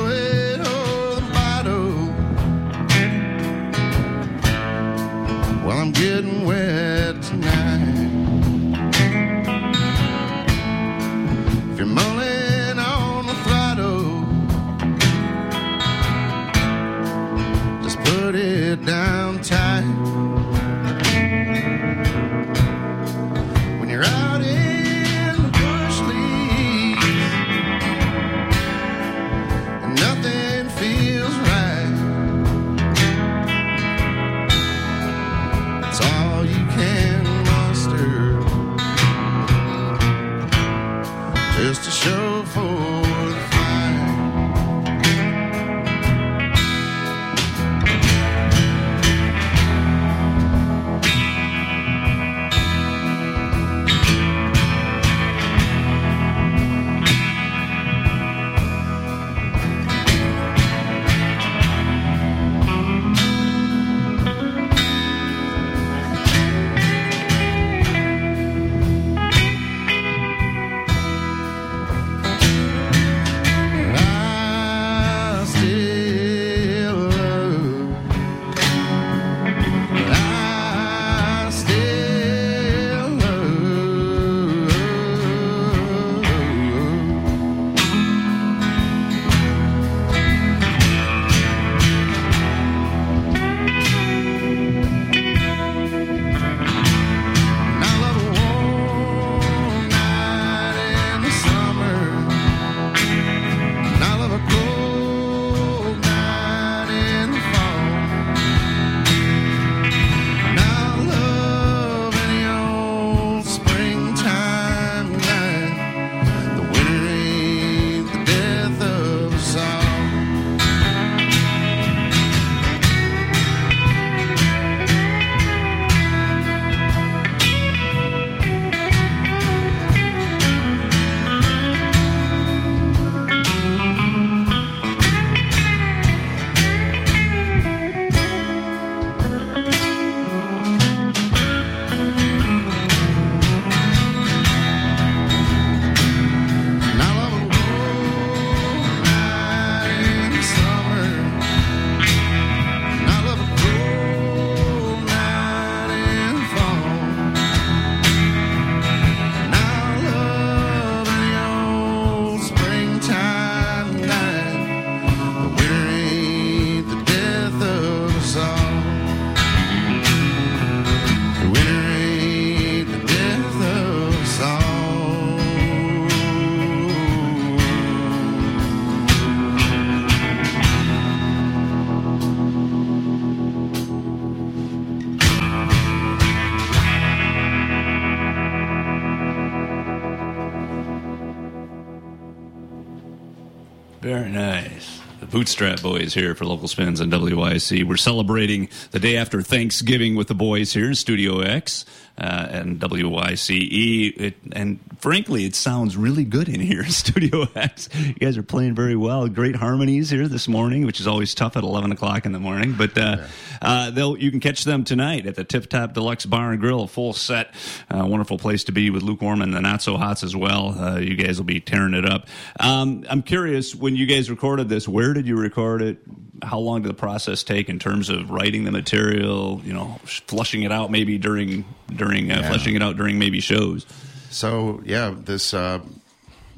Bootstrap 195.40 195.80
Boys 195.80 196.12
here 196.12 196.34
for 196.34 196.44
Local 196.44 196.68
Spins 196.68 197.00
on 197.00 197.10
WYC. 197.10 197.82
We're 197.84 197.96
celebrating 197.96 198.68
the 198.90 198.98
day 198.98 199.16
after 199.16 199.40
Thanksgiving 199.40 200.14
with 200.14 200.28
the 200.28 200.34
boys 200.34 200.74
here 200.74 200.88
in 200.88 200.94
Studio 200.94 201.40
X 201.40 201.86
uh, 202.20 202.48
and 202.50 202.78
WYCE. 202.78 204.20
It, 204.20 204.34
and 204.52 204.78
frankly, 204.98 205.46
it 205.46 205.54
sounds 205.54 205.96
really 205.96 206.24
good 206.24 206.48
in 206.48 206.60
here 206.60 206.82
in 206.82 206.90
Studio 206.90 207.46
X. 207.54 207.88
You 207.94 208.14
guys 208.14 208.36
are 208.36 208.42
playing 208.42 208.74
very 208.74 208.96
well. 208.96 209.28
Great 209.28 209.56
harmonies 209.56 210.10
here 210.10 210.28
this 210.28 210.46
morning, 210.46 210.84
which 210.84 211.00
is 211.00 211.06
always 211.06 211.34
tough 211.34 211.56
at 211.56 211.64
11 211.64 211.92
o'clock 211.92 212.26
in 212.26 212.32
the 212.32 212.38
morning. 212.38 212.74
But 212.76 212.98
uh, 212.98 213.26
uh, 213.62 213.90
they'll 213.90 214.16
you 214.18 214.30
can 214.30 214.40
catch 214.40 214.64
them 214.64 214.84
tonight 214.84 215.26
at 215.26 215.36
the 215.36 215.44
Tip 215.44 215.68
Top 215.68 215.94
Deluxe 215.94 216.26
Bar 216.26 216.52
and 216.52 216.60
Grill, 216.60 216.82
a 216.82 216.88
full 216.88 217.14
set. 217.14 217.54
Uh, 217.90 218.04
wonderful 218.06 218.38
place 218.38 218.64
to 218.64 218.72
be 218.72 218.90
with 218.90 219.02
lukewarm 219.02 219.40
and 219.40 219.54
the 219.54 219.60
not 219.60 219.80
so 219.80 219.96
hots 219.96 220.22
as 220.22 220.36
well. 220.36 220.78
Uh, 220.78 220.98
you 220.98 221.14
guys 221.14 221.38
will 221.38 221.46
be 221.46 221.60
tearing 221.60 221.94
it 221.94 222.04
up. 222.04 222.26
Um, 222.58 223.06
I'm 223.08 223.22
curious 223.22 223.74
when 223.74 223.96
you 223.96 224.04
guys 224.04 224.30
recorded 224.30 224.68
this, 224.68 224.86
where 224.86 225.14
did 225.14 225.26
you 225.26 225.29
record 225.36 225.82
it? 225.82 225.98
How 226.42 226.58
long 226.58 226.82
did 226.82 226.88
the 226.90 226.94
process 226.94 227.42
take 227.42 227.68
in 227.68 227.78
terms 227.78 228.08
of 228.08 228.30
writing 228.30 228.64
the 228.64 228.70
material? 228.72 229.60
You 229.64 229.72
know, 229.74 230.00
flushing 230.04 230.62
it 230.62 230.72
out 230.72 230.90
maybe 230.90 231.18
during 231.18 231.64
during 231.94 232.30
uh, 232.30 232.36
Yeah. 232.40 232.48
fleshing 232.48 232.74
it 232.76 232.82
out 232.82 232.96
during 232.96 233.18
maybe 233.18 233.40
shows. 233.40 233.86
So 234.30 234.80
yeah, 234.84 235.14
this 235.16 235.52
uh, 235.52 235.80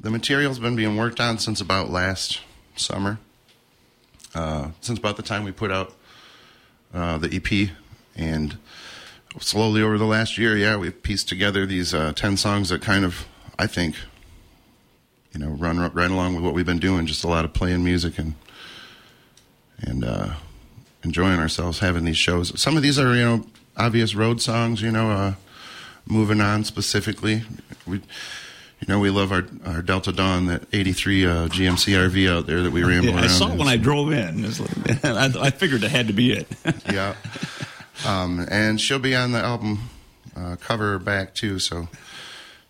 the 0.01 0.11
material's 0.11 0.59
been 0.59 0.77
being 0.77 0.97
worked 0.97 1.21
on 1.21 1.39
since 1.39 1.61
about 1.61 1.91
last 1.91 2.41
summer. 2.77 3.19
Uh, 4.35 4.71
since 4.81 4.99
about 4.99 5.17
the 5.17 5.23
time 5.23 5.45
we 5.45 5.53
put 5.53 5.71
out 5.71 5.93
uh, 6.95 7.19
the 7.19 7.35
EP, 7.35 7.71
and 8.17 8.57
slowly 9.41 9.83
over 9.83 9.99
the 9.99 10.07
last 10.07 10.39
year, 10.39 10.57
yeah, 10.57 10.77
we've 10.77 11.03
pieced 11.03 11.29
together 11.29 11.67
these 11.67 11.93
uh, 11.93 12.13
ten 12.15 12.37
songs 12.37 12.69
that 12.71 12.81
kind 12.83 13.05
of, 13.05 13.27
I 13.59 13.67
think, 13.67 13.97
you 15.35 15.41
know, 15.41 15.49
run 15.51 15.79
right 15.93 16.11
along 16.11 16.35
with 16.35 16.45
what 16.45 16.55
we've 16.55 16.65
been 16.67 16.79
doing. 16.79 17.07
Just 17.07 17.25
a 17.25 17.29
lot 17.29 17.45
of 17.45 17.53
playing 17.53 17.85
music 17.85 18.19
and 18.19 18.35
and 19.83 20.05
uh, 20.05 20.35
enjoying 21.05 21.39
ourselves 21.39 21.79
having 21.81 22.05
these 22.05 22.17
shows. 22.17 22.59
Some 22.61 22.77
of 22.77 22.83
these 22.83 22.99
are 22.99 23.15
you 23.15 23.23
know 23.25 23.47
obvious 23.77 24.15
road 24.15 24.41
songs. 24.41 24.83
You 24.83 24.91
know, 24.93 25.11
uh, 25.11 25.35
moving 26.07 26.41
on 26.41 26.65
specifically, 26.65 27.43
we. 27.87 28.01
You 28.85 28.93
know, 28.93 28.99
we 28.99 29.11
love 29.11 29.31
our, 29.31 29.45
our 29.65 29.81
Delta 29.81 30.11
Dawn, 30.11 30.47
that 30.47 30.65
83 30.73 31.25
uh, 31.25 31.31
GMC 31.47 31.95
RV 32.11 32.29
out 32.29 32.47
there 32.49 32.65
that 32.65 32.73
we 32.73 32.83
ramble 32.83 33.11
Yeah, 33.11 33.21
I 33.21 33.27
saw 33.29 33.47
it 33.47 33.53
in. 33.53 33.59
when 33.59 33.69
I 33.69 33.77
drove 33.77 34.11
in. 34.11 34.43
Like- 34.43 35.05
I, 35.05 35.31
I 35.41 35.51
figured 35.51 35.85
it 35.85 35.91
had 35.93 36.09
to 36.09 36.13
be 36.13 36.33
it. 36.33 36.49
yeah. 36.93 37.15
Um, 38.05 38.45
and 38.51 38.81
she'll 38.81 38.99
be 38.99 39.15
on 39.15 39.31
the 39.31 39.39
album 39.39 39.89
uh, 40.37 40.57
cover 40.57 40.99
back 40.99 41.33
too, 41.33 41.61
so 41.61 41.87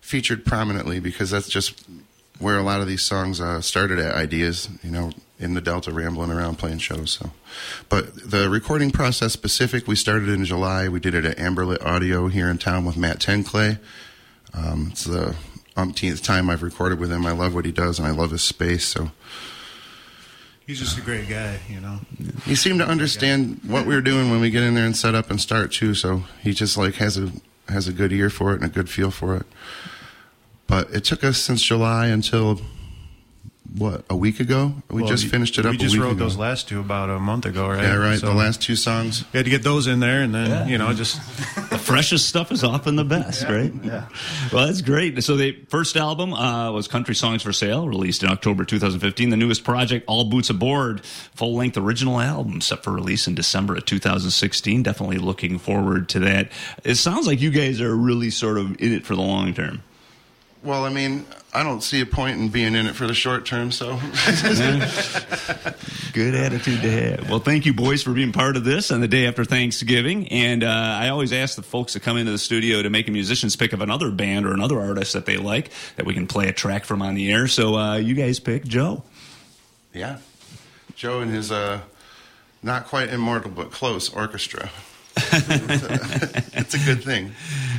featured 0.02 0.44
prominently 0.44 1.00
because 1.00 1.30
that's 1.30 1.48
just 1.48 1.82
where 2.38 2.58
a 2.58 2.62
lot 2.62 2.82
of 2.82 2.86
these 2.88 3.00
songs 3.00 3.40
uh, 3.40 3.62
started 3.62 3.98
at 3.98 4.14
ideas, 4.14 4.68
you 4.84 4.90
know, 4.90 5.12
in 5.42 5.54
the 5.54 5.60
Delta 5.60 5.92
rambling 5.92 6.30
around 6.30 6.56
playing 6.58 6.78
shows. 6.78 7.10
So, 7.12 7.30
but 7.88 8.30
the 8.30 8.48
recording 8.48 8.90
process 8.90 9.32
specific, 9.32 9.86
we 9.86 9.96
started 9.96 10.28
in 10.28 10.44
July. 10.44 10.88
We 10.88 11.00
did 11.00 11.14
it 11.14 11.24
at 11.24 11.36
Amberlit 11.36 11.84
Audio 11.84 12.28
here 12.28 12.48
in 12.48 12.58
town 12.58 12.84
with 12.84 12.96
Matt 12.96 13.18
Tenclay. 13.18 13.78
Um, 14.54 14.88
it's 14.92 15.04
the 15.04 15.34
umpteenth 15.76 16.22
time 16.22 16.50
I've 16.50 16.62
recorded 16.62 16.98
with 16.98 17.10
him. 17.10 17.26
I 17.26 17.32
love 17.32 17.54
what 17.54 17.64
he 17.64 17.72
does 17.72 17.98
and 17.98 18.06
I 18.06 18.10
love 18.10 18.30
his 18.30 18.42
space. 18.42 18.86
So 18.86 19.10
He's 20.66 20.78
just 20.78 20.96
a 20.96 21.00
great 21.00 21.28
guy, 21.28 21.58
you 21.68 21.80
know. 21.80 21.98
he 22.44 22.54
seemed 22.54 22.78
to 22.78 22.86
understand 22.86 23.60
what 23.66 23.84
we 23.84 23.94
were 23.94 24.00
doing 24.00 24.30
when 24.30 24.40
we 24.40 24.48
get 24.50 24.62
in 24.62 24.74
there 24.74 24.86
and 24.86 24.96
set 24.96 25.14
up 25.14 25.28
and 25.28 25.40
start 25.40 25.72
too. 25.72 25.94
So 25.94 26.22
he 26.40 26.52
just 26.52 26.76
like 26.76 26.94
has 26.94 27.18
a 27.18 27.32
has 27.68 27.88
a 27.88 27.92
good 27.92 28.12
ear 28.12 28.30
for 28.30 28.52
it 28.52 28.62
and 28.62 28.64
a 28.64 28.68
good 28.68 28.88
feel 28.88 29.10
for 29.10 29.36
it. 29.36 29.46
But 30.66 30.90
it 30.90 31.04
took 31.04 31.24
us 31.24 31.38
since 31.38 31.62
July 31.62 32.06
until 32.06 32.60
what 33.76 34.04
a 34.10 34.16
week 34.16 34.40
ago. 34.40 34.74
We 34.90 35.02
Well, 35.02 35.10
just 35.10 35.26
finished 35.26 35.58
it 35.58 35.64
up. 35.66 35.72
We 35.72 35.78
just 35.78 35.94
a 35.94 35.98
week 35.98 36.04
wrote 36.04 36.12
ago. 36.12 36.24
those 36.24 36.36
last 36.36 36.68
two 36.68 36.80
about 36.80 37.08
a 37.10 37.18
month 37.18 37.46
ago, 37.46 37.68
right? 37.68 37.82
Yeah, 37.82 37.94
right. 37.96 38.18
So 38.18 38.26
the 38.26 38.34
last 38.34 38.60
two 38.60 38.76
songs. 38.76 39.24
We 39.32 39.38
had 39.38 39.44
to 39.44 39.50
get 39.50 39.62
those 39.62 39.86
in 39.86 40.00
there, 40.00 40.22
and 40.22 40.34
then 40.34 40.68
you 40.68 40.78
know 40.78 40.92
just 40.92 41.16
the 41.70 41.78
freshest 41.78 42.28
stuff 42.28 42.52
is 42.52 42.64
often 42.64 42.96
the 42.96 43.04
best, 43.04 43.44
right? 43.44 43.72
Yeah. 43.82 44.08
Well, 44.52 44.66
that's 44.66 44.80
great. 44.82 45.22
So 45.24 45.36
the 45.36 45.52
first 45.68 45.96
album 45.96 46.32
uh, 46.34 46.70
was 46.72 46.88
Country 46.88 47.14
Songs 47.14 47.42
for 47.42 47.52
Sale, 47.52 47.88
released 47.88 48.22
in 48.22 48.28
October 48.28 48.64
2015. 48.64 49.30
The 49.30 49.36
newest 49.36 49.64
project, 49.64 50.04
All 50.06 50.24
Boots 50.24 50.50
Aboard, 50.50 51.04
full 51.04 51.54
length 51.54 51.76
original 51.76 52.20
album, 52.20 52.60
set 52.60 52.82
for 52.84 52.92
release 52.92 53.26
in 53.26 53.34
December 53.34 53.76
of 53.76 53.86
2016. 53.86 54.82
Definitely 54.82 55.18
looking 55.18 55.58
forward 55.58 56.08
to 56.10 56.20
that. 56.20 56.50
It 56.84 56.96
sounds 56.96 57.26
like 57.26 57.40
you 57.40 57.50
guys 57.50 57.80
are 57.80 57.94
really 57.96 58.30
sort 58.30 58.58
of 58.58 58.80
in 58.80 58.92
it 58.92 59.06
for 59.06 59.14
the 59.16 59.22
long 59.22 59.54
term. 59.54 59.82
Well, 60.64 60.84
I 60.84 60.90
mean, 60.90 61.26
I 61.52 61.64
don't 61.64 61.82
see 61.82 62.00
a 62.02 62.06
point 62.06 62.38
in 62.38 62.48
being 62.48 62.76
in 62.76 62.86
it 62.86 62.94
for 62.94 63.08
the 63.08 63.14
short 63.14 63.44
term. 63.44 63.72
So 63.72 63.96
Good 66.12 66.36
attitude 66.36 66.82
to 66.82 66.90
have. 66.90 67.28
Well, 67.28 67.40
thank 67.40 67.66
you, 67.66 67.74
boys, 67.74 68.02
for 68.02 68.12
being 68.12 68.30
part 68.30 68.56
of 68.56 68.62
this 68.62 68.92
on 68.92 69.00
the 69.00 69.08
day 69.08 69.26
after 69.26 69.44
Thanksgiving. 69.44 70.28
And 70.28 70.62
uh, 70.62 70.68
I 70.68 71.08
always 71.08 71.32
ask 71.32 71.56
the 71.56 71.62
folks 71.62 71.94
that 71.94 72.00
come 72.00 72.16
into 72.16 72.30
the 72.30 72.38
studio 72.38 72.80
to 72.80 72.90
make 72.90 73.08
a 73.08 73.10
musician's 73.10 73.56
pick 73.56 73.72
of 73.72 73.80
another 73.80 74.12
band 74.12 74.46
or 74.46 74.52
another 74.52 74.78
artist 74.78 75.14
that 75.14 75.26
they 75.26 75.36
like 75.36 75.70
that 75.96 76.06
we 76.06 76.14
can 76.14 76.28
play 76.28 76.48
a 76.48 76.52
track 76.52 76.84
from 76.84 77.02
on 77.02 77.14
the 77.14 77.32
air. 77.32 77.48
So 77.48 77.76
uh, 77.76 77.96
you 77.96 78.14
guys 78.14 78.38
pick 78.38 78.64
Joe. 78.64 79.02
yeah, 79.92 80.18
Joe 80.94 81.20
and 81.20 81.30
his 81.32 81.50
uh, 81.50 81.80
not 82.62 82.86
quite 82.86 83.08
immortal 83.08 83.50
but 83.50 83.72
close 83.72 84.08
orchestra. 84.08 84.70
it's 85.16 86.74
a 86.74 86.78
good 86.78 87.02
thing. 87.04 87.32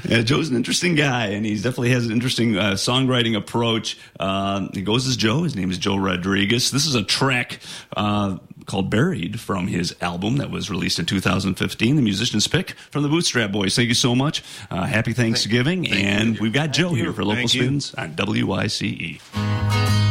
Yeah, 0.07 0.21
Joe's 0.21 0.49
an 0.49 0.55
interesting 0.55 0.95
guy, 0.95 1.27
and 1.27 1.45
he 1.45 1.55
definitely 1.55 1.91
has 1.91 2.05
an 2.05 2.11
interesting 2.11 2.57
uh, 2.57 2.71
songwriting 2.73 3.35
approach. 3.37 3.97
Um, 4.19 4.69
he 4.73 4.81
goes 4.81 5.07
as 5.07 5.15
Joe. 5.15 5.43
His 5.43 5.55
name 5.55 5.71
is 5.71 5.77
Joe 5.77 5.97
Rodriguez. 5.97 6.71
This 6.71 6.85
is 6.85 6.95
a 6.95 7.03
track 7.03 7.59
uh, 7.95 8.37
called 8.65 8.89
"Buried" 8.89 9.39
from 9.39 9.67
his 9.67 9.95
album 10.01 10.37
that 10.37 10.51
was 10.51 10.69
released 10.69 10.99
in 10.99 11.05
2015. 11.05 11.95
The 11.95 12.01
musician's 12.01 12.47
pick 12.47 12.71
from 12.91 13.03
the 13.03 13.09
Bootstrap 13.09 13.51
Boys. 13.51 13.75
Thank 13.75 13.87
you 13.87 13.95
so 13.95 14.13
much. 14.15 14.43
Uh, 14.69 14.83
happy 14.83 15.13
Thanksgiving, 15.13 15.85
thank 15.85 15.95
and 15.95 16.35
you. 16.35 16.41
we've 16.41 16.53
got 16.53 16.73
Joe 16.73 16.93
here 16.93 17.13
for 17.13 17.23
local 17.23 17.35
Thank 17.47 17.51
spins 17.51 17.93
on 17.95 18.13
WYCE. 18.15 20.02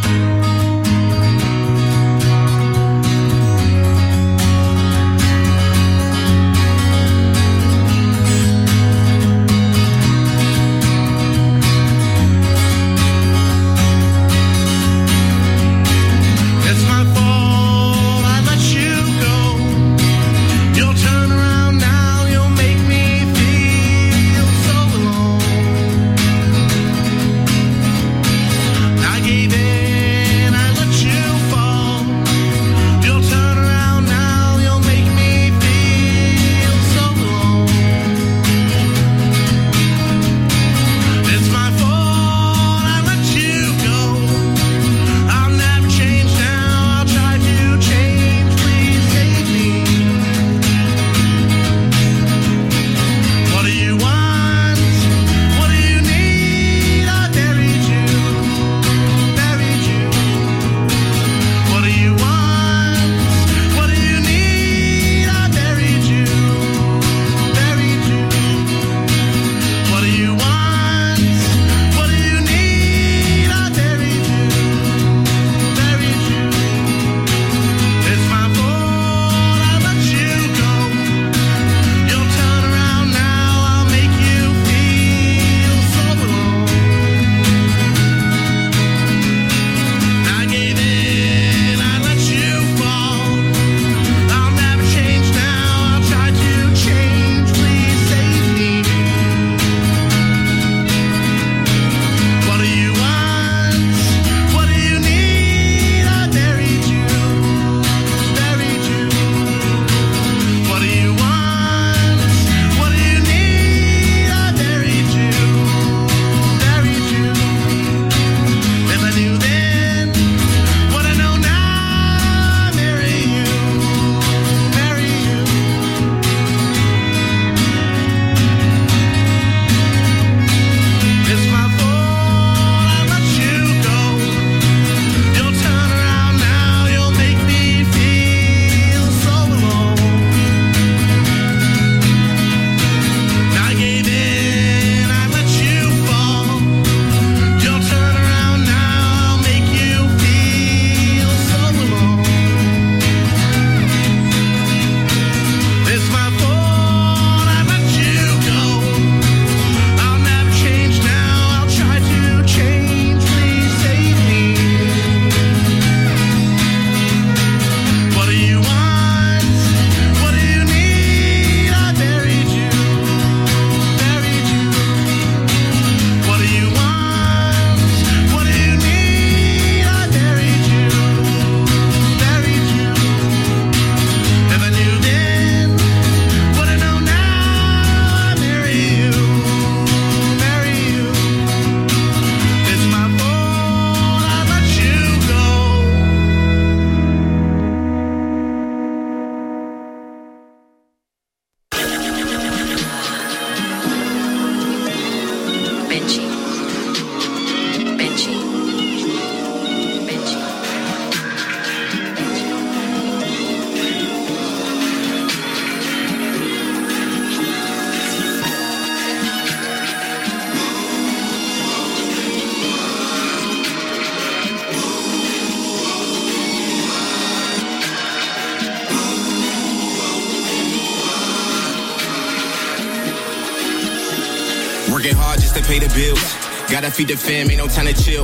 Feed 236.92 237.08
the 237.08 237.16
fam, 237.16 237.50
ain't 237.50 237.58
no 237.58 237.66
time 237.66 237.86
to 237.86 237.94
chill. 237.96 238.22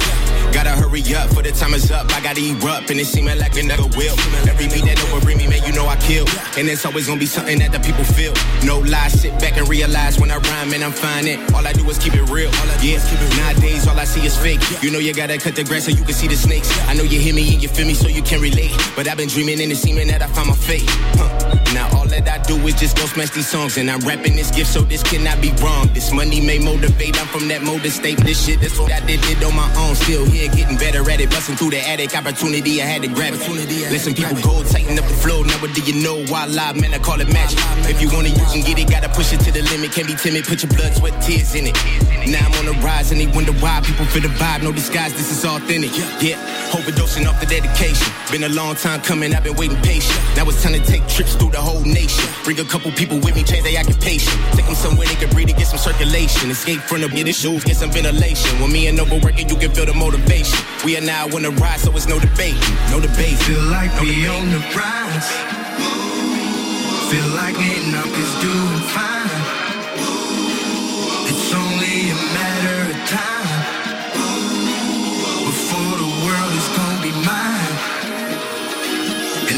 Gotta 0.53 0.71
hurry 0.71 1.03
up 1.17 1.33
for 1.33 1.43
the 1.43 1.53
time 1.53 1.75
is 1.75 1.91
up. 1.91 2.07
I 2.13 2.21
gotta 2.21 2.41
erupt, 2.41 2.91
and 2.91 3.01
it 3.01 3.07
seeming 3.07 3.39
like 3.39 3.57
a 3.57 3.63
never 3.63 3.89
will. 3.97 4.17
Every 4.45 4.69
beat 4.69 4.85
that 4.85 5.01
over 5.13 5.25
me, 5.27 5.49
man, 5.49 5.65
you 5.65 5.73
know 5.73 5.87
I 5.87 5.97
kill. 5.97 6.29
And 6.57 6.69
it's 6.69 6.85
always 6.85 7.07
gonna 7.07 7.21
be 7.21 7.27
something 7.27 7.59
that 7.61 7.73
the 7.73 7.81
people 7.81 8.05
feel. 8.05 8.33
No 8.65 8.79
lies, 8.81 9.21
sit 9.21 9.33
back 9.41 9.57
and 9.57 9.69
realize 9.69 10.21
when 10.21 10.31
I 10.31 10.37
rhyme, 10.37 10.71
man, 10.71 10.83
I'm 10.83 10.93
fine. 10.93 11.27
It. 11.27 11.41
All 11.55 11.67
I 11.67 11.73
do 11.73 11.89
is 11.89 11.99
keep 11.99 12.15
it 12.15 12.29
real. 12.29 12.51
Yeah, 12.85 13.01
keep 13.09 13.21
it 13.21 13.37
nowadays 13.37 13.87
all 13.89 13.99
I 13.99 14.05
see 14.05 14.25
is 14.27 14.37
fake. 14.37 14.61
You 14.83 14.91
know 14.91 14.99
you 14.99 15.15
gotta 15.15 15.39
cut 15.39 15.57
the 15.57 15.65
grass 15.65 15.85
so 15.87 15.91
you 15.91 16.05
can 16.05 16.15
see 16.15 16.29
the 16.29 16.37
snakes. 16.37 16.69
I 16.89 16.95
know 16.95 17.03
you 17.03 17.21
hear 17.21 17.35
me 17.35 17.55
and 17.55 17.63
you 17.63 17.69
feel 17.69 17.87
me 17.87 17.95
so 17.95 18.09
you 18.09 18.23
can 18.23 18.41
relate. 18.41 18.77
But 18.95 19.09
I've 19.09 19.17
been 19.17 19.29
dreaming 19.29 19.61
and 19.61 19.73
it's 19.73 19.81
seeming 19.81 20.09
that 20.09 20.23
I 20.23 20.27
found 20.29 20.49
my 20.49 20.55
fate. 20.55 20.85
Huh. 21.17 21.48
Now 22.29 22.35
all 22.35 22.41
that 22.41 22.51
I 22.51 22.59
do 22.61 22.67
is 22.67 22.75
just 22.75 22.97
go 22.97 23.07
smash 23.07 23.31
these 23.31 23.49
songs, 23.49 23.77
and 23.79 23.91
I'm 23.91 24.01
rapping 24.01 24.37
this 24.37 24.51
gift 24.51 24.71
so 24.71 24.81
this 24.83 25.03
cannot 25.03 25.41
be 25.41 25.51
wrong. 25.63 25.89
This 25.95 26.13
money 26.13 26.41
may 26.41 26.59
motivate. 26.59 27.19
I'm 27.19 27.27
from 27.29 27.49
that 27.49 27.63
motor 27.63 27.91
state. 27.91 28.19
This 28.19 28.45
shit, 28.45 28.61
that's 28.61 28.79
what 28.79 28.93
I 28.93 29.01
did, 29.07 29.21
did 29.23 29.43
on 29.43 29.57
my 29.57 29.69
own. 29.77 29.95
Still 29.95 30.27
here, 30.27 30.51
getting 30.53 30.77
better 30.77 31.01
at 31.11 31.21
it, 31.21 31.31
busting 31.31 31.57
through 31.57 31.71
the 31.71 31.81
attic. 31.81 32.15
Opportunity, 32.15 32.83
I 32.83 32.87
had 32.87 33.03
to 33.03 33.09
grab 33.09 33.33
it. 33.35 33.41
Listen, 33.91 34.15
people 34.15 34.37
go 34.43 34.63
tighten 34.65 34.99
up 34.99 35.07
the 35.07 35.15
flow. 35.15 35.43
Now 35.43 35.57
what 35.59 35.75
do 35.75 35.81
you 35.83 36.03
know? 36.03 36.25
Why 36.27 36.47
live, 36.47 36.81
man? 36.81 36.93
I 36.93 36.99
call 36.99 37.21
it 37.21 37.33
magic. 37.33 37.59
If 37.89 38.03
you 38.03 38.11
want 38.13 38.27
it, 38.27 38.37
you 38.37 38.45
can 38.53 38.63
get 38.63 38.79
it. 38.79 38.91
Gotta 38.91 39.09
push 39.09 39.33
it 39.33 39.41
to 39.41 39.53
the 39.53 39.63
limit. 39.63 39.93
Can't 39.93 40.07
be 40.07 40.15
timid. 40.15 40.45
Put 40.45 40.63
your 40.63 40.73
blood, 40.73 40.95
sweat, 40.95 41.17
tears 41.23 41.55
in 41.55 41.67
it. 41.69 41.77
Now 42.29 42.45
I'm 42.45 42.53
on 42.61 42.67
the 42.67 42.77
rise, 42.85 43.11
and 43.11 43.19
they 43.19 43.27
wonder 43.27 43.53
why 43.53 43.81
people 43.81 44.05
feel 44.05 44.21
the 44.21 44.29
vibe. 44.37 44.63
No 44.63 44.71
disguise, 44.71 45.15
this 45.15 45.33
is 45.33 45.45
authentic. 45.47 45.97
Yeah, 46.21 46.37
overdosing 46.77 47.27
off 47.27 47.41
the 47.41 47.47
dedication. 47.47 48.05
Been 48.31 48.45
a 48.45 48.53
long 48.53 48.77
time 48.77 49.01
coming. 49.01 49.35
I've 49.35 49.45
been 49.45 49.57
waiting 49.57 49.81
patient. 49.81 50.21
Now 50.37 50.45
it's 50.45 50.63
time 50.63 50.75
to 50.75 50.85
take 50.85 51.07
trips 51.09 51.37
through 51.37 51.53
the 51.53 51.61
whole 51.61 51.81
nation. 51.81 52.29
Bring 52.45 52.61
a 52.61 52.65
couple 52.65 52.93
people 52.93 53.17
with 53.17 53.35
me, 53.35 53.45
change 53.45 53.65
their 53.65 53.81
occupation. 53.81 54.37
Take 54.53 54.67
them 54.67 54.75
somewhere 54.75 55.09
they 55.09 55.15
can 55.15 55.31
breathe 55.31 55.49
and 55.49 55.57
get 55.57 55.69
some 55.69 55.79
circulation. 55.79 56.51
Escape 56.51 56.81
from 56.81 57.01
the 57.01 57.09
get 57.09 57.35
shoes, 57.35 57.65
get 57.65 57.77
some 57.77 57.91
ventilation. 57.91 58.61
When 58.61 58.73
me 58.73 58.89
and 58.89 58.99
Nova 58.99 59.17
working, 59.25 59.49
you 59.49 59.57
can 59.57 59.73
feel 59.73 59.87
the 59.87 59.95
motivation. 59.95 60.59
We 60.85 60.99
are 60.99 61.01
now 61.01 61.25
on 61.33 61.43
the 61.43 61.51
rise, 61.57 61.81
so 61.81 61.97
it's 61.97 62.09
no 62.09 62.21
debate. 62.21 62.61
No 62.91 63.01
debate. 63.01 63.41
Feel 63.49 63.65
like 63.73 63.89
no 63.97 64.03
we 64.03 64.21
debate. 64.21 64.37
on 64.37 64.51
the 64.53 64.61
rise. 64.77 65.29
Feel 67.09 67.29
like 67.33 67.57
getting 67.57 67.95
up 67.97 68.05
is 68.05 68.33
doing 68.45 68.85
fine. 68.93 69.18
Matter 72.35 72.91
of 72.91 72.99
time 73.09 73.83
before 75.47 75.95
the 76.03 76.11
world 76.25 76.53
is 76.55 76.69
gonna 76.77 77.03
be 77.03 77.13
mine. 77.27 77.78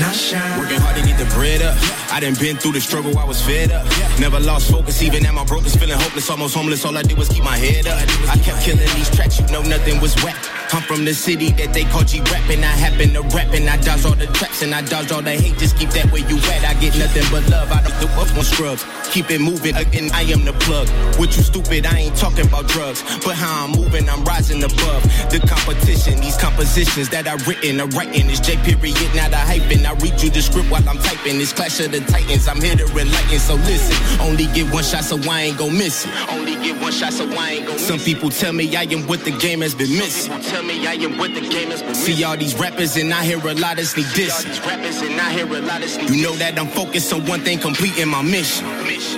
I 0.02 0.12
shine. 0.12 0.58
Working 0.58 0.80
hard 0.80 0.96
to 0.96 1.02
get 1.02 1.18
the 1.18 1.26
bread 1.34 1.62
up. 1.62 1.76
I 2.12 2.20
done 2.20 2.34
been 2.34 2.56
through 2.56 2.72
the 2.72 2.80
struggle, 2.80 3.16
I 3.18 3.24
was 3.24 3.40
fed 3.40 3.70
up. 3.70 3.86
Never 4.18 4.40
lost 4.40 4.70
focus, 4.70 5.02
even 5.02 5.24
at 5.26 5.34
my 5.34 5.44
brokest, 5.44 5.78
feeling 5.78 5.98
hopeless, 5.98 6.28
almost 6.28 6.54
homeless. 6.54 6.84
All 6.84 6.96
I 6.96 7.02
did 7.02 7.16
was 7.16 7.28
keep 7.28 7.44
my 7.44 7.56
head 7.56 7.86
up. 7.86 7.98
I 8.28 8.36
kept 8.38 8.62
killing 8.62 8.88
these 8.96 9.10
tracks, 9.10 9.38
you 9.38 9.46
know 9.48 9.62
nothing 9.62 10.00
was 10.00 10.14
whack. 10.22 10.36
I'm 10.72 10.82
from 10.82 11.04
the 11.04 11.14
city 11.14 11.50
that 11.52 11.74
they 11.74 11.82
call 11.84 12.04
G 12.04 12.20
rap, 12.30 12.48
and 12.48 12.64
I 12.64 12.70
happen 12.70 13.12
to 13.14 13.22
rap, 13.34 13.52
and 13.52 13.68
I 13.68 13.76
dodge 13.78 14.04
all 14.04 14.14
the 14.14 14.26
traps, 14.26 14.62
and 14.62 14.72
I 14.72 14.82
dodge 14.82 15.10
all 15.10 15.22
the 15.22 15.32
hate. 15.32 15.58
Just 15.58 15.76
keep 15.76 15.90
that 15.90 16.06
where 16.12 16.22
you 16.22 16.38
at. 16.54 16.62
I 16.62 16.78
get 16.78 16.96
nothing 16.96 17.26
but 17.30 17.48
love. 17.50 17.72
I 17.72 17.82
don't 17.82 17.98
do 17.98 18.06
up 18.14 18.30
on 18.38 18.44
scrubs. 18.44 18.84
Keep 19.10 19.30
it 19.30 19.40
moving, 19.40 19.74
again, 19.74 20.10
I 20.14 20.22
am 20.30 20.44
the 20.44 20.52
plug. 20.62 20.88
What 21.18 21.36
you 21.36 21.42
stupid, 21.42 21.86
I 21.86 21.98
ain't 22.06 22.16
talking 22.16 22.46
about 22.46 22.68
drugs. 22.68 23.02
But 23.24 23.34
how 23.34 23.64
I'm 23.66 23.72
moving, 23.72 24.08
I'm 24.08 24.22
rising 24.24 24.62
above 24.62 25.02
the 25.30 25.42
competition. 25.42 26.20
These 26.20 26.36
compositions 26.36 27.08
that 27.10 27.26
I 27.26 27.34
written, 27.50 27.80
I'm 27.80 27.90
writing. 27.90 28.30
It's 28.30 28.38
J 28.38 28.54
period, 28.62 28.94
not 29.14 29.32
a 29.32 29.42
hyping. 29.42 29.89
I 29.90 29.94
read 29.94 30.22
you 30.22 30.30
the 30.30 30.40
script 30.40 30.70
while 30.70 30.88
I'm 30.88 30.98
typing. 30.98 31.38
This 31.38 31.52
Clash 31.52 31.80
of 31.80 31.90
the 31.90 31.98
Titans, 31.98 32.46
I'm 32.46 32.62
here 32.62 32.76
to 32.76 32.84
enlighten. 32.84 33.40
So 33.40 33.56
listen, 33.66 33.98
only 34.22 34.46
get 34.54 34.72
one 34.72 34.84
shot, 34.84 35.02
so 35.02 35.18
I 35.28 35.50
ain't 35.50 35.58
gon' 35.58 35.76
miss 35.76 36.06
it. 36.06 36.12
Only 36.30 36.54
get 36.54 36.80
one 36.80 36.92
shot, 36.92 37.12
so 37.12 37.26
I 37.26 37.58
ain't 37.58 37.66
gon' 37.66 37.74
miss 37.74 37.88
Some 37.88 37.98
people 37.98 38.30
tell 38.30 38.52
me 38.52 38.76
I 38.76 38.82
am 38.82 39.08
what 39.08 39.24
the 39.24 39.32
game 39.32 39.62
has 39.62 39.74
been 39.74 39.90
missing. 39.90 40.40
Tell 40.42 40.62
me 40.62 40.86
I 40.86 40.92
am 40.92 41.18
what 41.18 41.34
the 41.34 41.40
game 41.40 41.70
has 41.70 41.82
been 41.82 41.90
missing. 41.90 42.14
See 42.14 42.22
all 42.22 42.36
these 42.36 42.54
rappers, 42.54 42.96
and 42.96 43.12
I 43.12 43.24
hear 43.24 43.44
a 43.44 43.54
lot 43.54 43.80
of 43.80 43.86
sneak 43.88 44.06
diss. 44.14 44.46
rappers, 44.64 45.02
and 45.02 45.20
I 45.20 45.32
hear 45.32 45.46
a 45.46 45.60
lot 45.60 45.82
of 45.82 45.90
sneak 45.90 46.08
You 46.08 46.22
know 46.22 46.36
that 46.36 46.56
I'm 46.56 46.68
focused 46.68 47.12
on 47.12 47.26
one 47.26 47.40
thing, 47.40 47.58
completing 47.58 48.06
my 48.06 48.22
mission. 48.22 48.64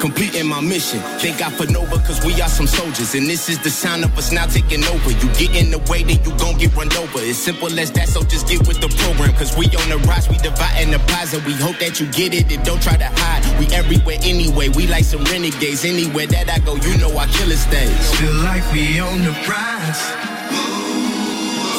Completing 0.00 0.46
my 0.46 0.62
mission. 0.62 1.00
Thank 1.20 1.38
God 1.38 1.52
for 1.52 1.70
Nova, 1.70 1.98
cause 1.98 2.24
we 2.24 2.40
are 2.40 2.48
some 2.48 2.66
soldiers. 2.66 3.14
And 3.14 3.26
this 3.26 3.50
is 3.50 3.62
the 3.62 3.68
sound 3.68 4.04
of 4.04 4.16
us 4.16 4.32
now 4.32 4.46
taking 4.46 4.84
over. 4.84 5.10
You 5.10 5.28
get 5.36 5.54
in 5.54 5.70
the 5.70 5.84
way, 5.90 6.02
then 6.02 6.16
you 6.24 6.32
gon' 6.38 6.56
get 6.56 6.74
run 6.74 6.90
over. 6.96 7.20
It's 7.20 7.36
simple 7.36 7.68
as 7.78 7.92
that, 7.92 8.08
so 8.08 8.22
just 8.22 8.48
get 8.48 8.66
with 8.66 8.80
the 8.80 8.88
program. 9.04 9.36
Cause 9.36 9.54
we 9.54 9.66
on 9.66 9.88
the 9.90 9.98
rise, 10.08 10.30
we 10.30 10.38
dividing 10.38 10.61
the 10.92 10.98
pies, 11.08 11.32
and 11.32 11.44
we 11.44 11.54
hope 11.54 11.78
that 11.78 11.98
you 11.98 12.06
get 12.12 12.34
it 12.34 12.52
and 12.52 12.62
don't 12.64 12.82
try 12.82 12.96
to 12.96 13.08
hide. 13.08 13.42
We 13.58 13.66
everywhere 13.74 14.18
anyway, 14.22 14.68
we 14.68 14.86
like 14.86 15.04
some 15.04 15.24
renegades. 15.24 15.84
Anywhere 15.84 16.26
that 16.28 16.50
I 16.50 16.58
go, 16.60 16.76
you 16.76 16.96
know 16.98 17.16
our 17.16 17.26
killer 17.28 17.56
stays. 17.56 18.14
Feel 18.20 18.36
like 18.44 18.64
we 18.72 19.00
on 19.00 19.24
the 19.24 19.32
rise. 19.48 20.02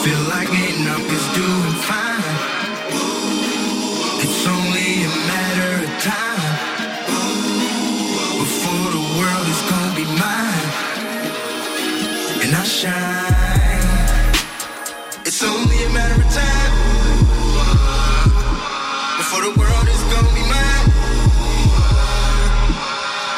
Feel 0.04 0.24
like 0.34 0.50
getting 0.50 0.88
up 0.90 1.06
is 1.06 1.26
doing 1.38 1.78
fine. 1.86 2.36
It's 4.26 4.44
only 4.50 5.06
a 5.06 5.14
matter 5.30 5.72
of 5.86 5.92
time 6.02 6.44
before 8.42 8.88
the 8.98 9.04
world 9.22 9.48
is 9.54 9.62
gonna 9.70 9.94
be 9.96 10.06
mine. 10.18 10.70
And 12.42 12.52
I 12.52 12.64
shine. 12.66 13.64
It's 15.26 15.42
only 15.44 15.84
a 15.86 15.90
matter 15.90 16.22
of 16.22 16.23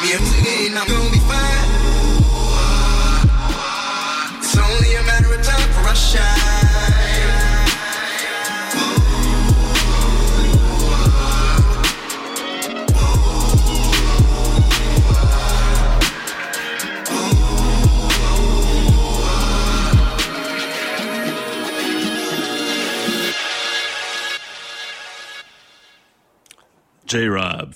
Me, 0.06 0.45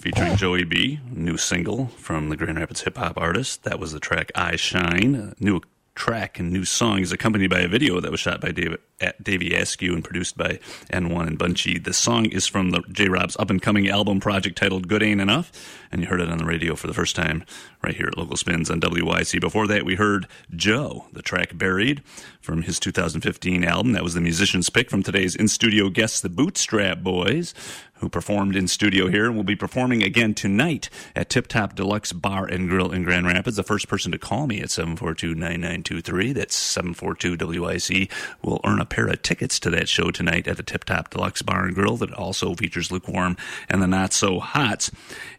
featuring 0.01 0.35
Joey 0.35 0.65
B, 0.65 0.99
new 1.11 1.37
single 1.37 1.89
from 1.89 2.31
the 2.31 2.37
Grand 2.37 2.59
Rapids 2.59 2.81
hip 2.81 2.97
hop 2.97 3.19
artist. 3.19 3.65
That 3.65 3.79
was 3.79 3.93
the 3.93 4.01
track 4.01 4.33
I 4.35 4.57
Shine. 4.57 5.35
New 5.39 5.61
track 5.95 6.39
and 6.39 6.51
new 6.51 6.65
song 6.65 7.01
is 7.01 7.13
accompanied 7.13 7.51
by 7.51 7.61
a 7.61 7.69
video 7.69 8.01
that 8.01 8.11
was 8.11 8.19
shot 8.19 8.41
by 8.41 8.51
David, 8.51 8.81
at 9.03 9.23
Davey 9.23 9.55
Askew 9.55 9.93
and 9.93 10.03
produced 10.03 10.39
by 10.39 10.59
N1 10.91 11.27
and 11.27 11.39
Bunchy. 11.39 11.79
The 11.79 11.93
song 11.93 12.25
is 12.27 12.47
from 12.47 12.71
the 12.71 12.81
J 12.91 13.09
Rob's 13.09 13.37
up 13.39 13.51
and 13.51 13.61
coming 13.61 13.91
album 13.91 14.21
project 14.21 14.57
titled 14.57 14.89
Good 14.89 15.03
Ain't 15.03 15.21
Enough, 15.21 15.53
and 15.91 16.01
you 16.01 16.07
heard 16.09 16.21
it 16.21 16.29
on 16.29 16.39
the 16.39 16.45
radio 16.45 16.75
for 16.75 16.87
the 16.87 16.95
first 16.95 17.17
time 17.17 17.45
right 17.83 17.97
here 17.97 18.07
at 18.07 18.17
Local 18.17 18.37
Spins 18.37 18.71
on 18.71 18.81
WYCE. 18.81 19.41
Before 19.41 19.67
that, 19.67 19.85
we 19.85 19.97
heard 19.97 20.27
Joe, 20.55 21.07
the 21.13 21.23
track 21.23 21.57
Buried 21.57 22.03
from 22.41 22.63
his 22.63 22.79
2015 22.79 23.65
album. 23.65 23.93
That 23.93 24.05
was 24.05 24.15
the 24.15 24.21
musician's 24.21 24.71
pick 24.71 24.91
from 24.91 25.03
today's 25.03 25.35
in 25.35 25.49
studio 25.49 25.89
guests, 25.89 26.21
the 26.21 26.29
Bootstrap 26.29 27.03
Boys 27.03 27.55
who 28.01 28.09
performed 28.09 28.57
in 28.57 28.67
studio 28.67 29.09
here 29.09 29.27
and 29.27 29.37
will 29.37 29.45
be 29.45 29.55
performing 29.55 30.03
again 30.03 30.33
tonight 30.33 30.89
at 31.15 31.29
Tip 31.29 31.47
Top 31.47 31.75
Deluxe 31.75 32.13
Bar 32.13 32.47
and 32.47 32.69
Grill 32.69 32.93
in 32.93 33.03
Grand 33.05 33.27
Rapids. 33.27 33.57
The 33.57 33.63
first 33.63 33.89
person 33.89 34.11
to 34.13 34.19
call 34.19 34.47
me 34.47 34.61
at 34.61 34.69
742-9923, 34.69 36.35
that's 36.35 36.77
742-WYCE, 36.77 38.11
will 38.43 38.61
earn 38.65 38.81
a 38.81 38.87
pair 38.87 39.07
of 39.07 39.21
tickets 39.23 39.61
to 39.61 39.71
that 39.71 39.89
show 39.89 40.11
tonight 40.11 40.49
at 40.49 40.57
the 40.57 40.63
Tip 40.63 40.85
Top 40.85 41.11
Deluxe 41.11 41.43
Bar 41.43 41.67
and 41.67 41.75
Grill 41.75 41.99
that 41.99 42.13
also 42.15 42.55
features 42.55 42.91
Lukewarm 42.91 43.37
and 43.69 43.83
the 43.83 43.87
Not 43.87 44.15
So 44.15 44.41
Hots. 44.41 44.91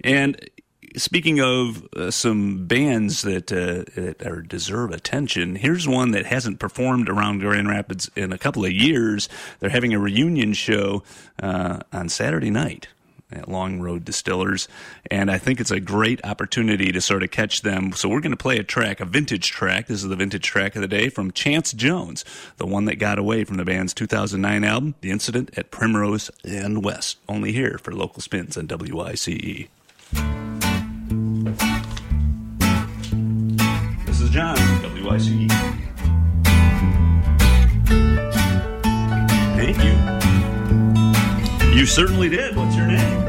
And 0.04 0.41
speaking 0.98 1.40
of 1.40 1.88
uh, 1.96 2.12
some 2.12 2.66
bands 2.66 3.22
that, 3.22 3.52
uh, 3.52 3.90
that 3.96 4.26
are, 4.26 4.42
deserve 4.42 4.92
attention, 4.92 5.56
here's 5.56 5.88
one 5.88 6.12
that 6.12 6.26
hasn't 6.26 6.60
performed 6.60 7.10
around 7.10 7.40
Grand 7.40 7.70
Rapids 7.70 8.10
in 8.16 8.34
a 8.34 8.38
couple 8.38 8.66
of 8.66 8.72
years. 8.72 9.30
They're 9.60 9.70
having 9.70 9.94
a 9.94 10.00
reunion 10.00 10.54
show 10.54 11.04
uh, 11.42 11.80
on 11.94 12.10
Saturday 12.10 12.50
night 12.50 12.88
at 13.32 13.48
Long 13.48 13.80
Road 13.80 14.04
Distillers, 14.04 14.68
and 15.10 15.32
I 15.32 15.38
think 15.38 15.60
it's 15.60 15.72
a 15.72 15.80
great 15.80 16.24
opportunity 16.26 16.92
to 16.92 17.02
sort 17.02 17.24
of 17.24 17.32
catch 17.32 17.62
them. 17.62 17.94
So 17.94 18.10
we're 18.10 18.20
going 18.20 18.32
to 18.32 18.38
play 18.38 18.58
a 18.58 18.64
track, 18.64 19.00
a 19.00 19.06
vintage 19.06 19.50
track. 19.50 19.88
This 19.88 20.04
is 20.04 20.10
the 20.10 20.16
vintage 20.16 20.44
track 20.44 20.76
of 20.76 20.82
the 20.82 20.88
day 20.88 21.10
from 21.10 21.32
Chance 21.32 21.74
Jones, 21.74 22.26
the 22.58 22.68
one 22.68 22.86
that 22.86 22.96
got 22.96 23.18
away 23.18 23.44
from 23.44 23.58
the 23.58 23.66
band's 23.66 23.94
2009 23.94 24.64
album, 24.64 24.96
The 25.02 25.12
Incident 25.12 25.52
at 25.58 25.72
Primrose 25.72 26.30
and 26.44 26.84
West. 26.84 27.18
Only 27.30 27.52
here 27.54 27.80
for 27.82 27.94
local 27.94 28.22
spins 28.22 28.58
on 28.58 28.68
WYCE. 28.68 29.70
John, 34.32 34.56
WYCE. 34.56 35.52
Thank 39.58 39.78
you. 39.84 41.78
You 41.78 41.86
certainly 41.86 42.30
did. 42.30 42.56
What's 42.56 42.78
your 42.78 42.88
name? 42.88 43.21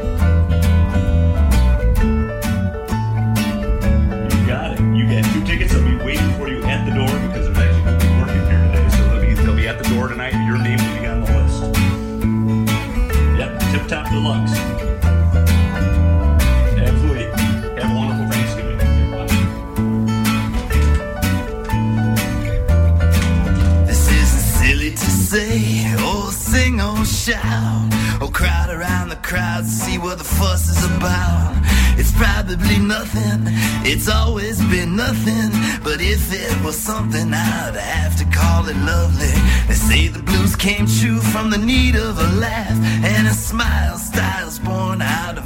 Around 29.33 29.43
crowd 29.53 29.63
to 29.63 29.69
see 29.69 29.97
what 29.97 30.17
the 30.17 30.23
fuss 30.23 30.69
is 30.69 30.83
about. 30.97 31.53
It's 31.97 32.11
probably 32.11 32.79
nothing, 32.79 33.41
it's 33.83 34.07
always 34.07 34.59
been 34.65 34.95
nothing. 34.95 35.49
But 35.83 36.01
if 36.01 36.31
it 36.31 36.63
was 36.63 36.77
something, 36.77 37.33
I'd 37.33 37.75
have 37.75 38.15
to 38.17 38.25
call 38.25 38.67
it 38.67 38.77
lovely. 38.77 39.33
They 39.67 39.79
say 39.89 40.07
the 40.07 40.23
blues 40.23 40.55
came 40.55 40.85
true 40.85 41.19
from 41.19 41.49
the 41.49 41.57
need 41.57 41.95
of 41.95 42.19
a 42.19 42.29
laugh 42.37 42.77
and 43.03 43.27
a 43.27 43.33
smile. 43.33 43.93
Of 43.93 43.99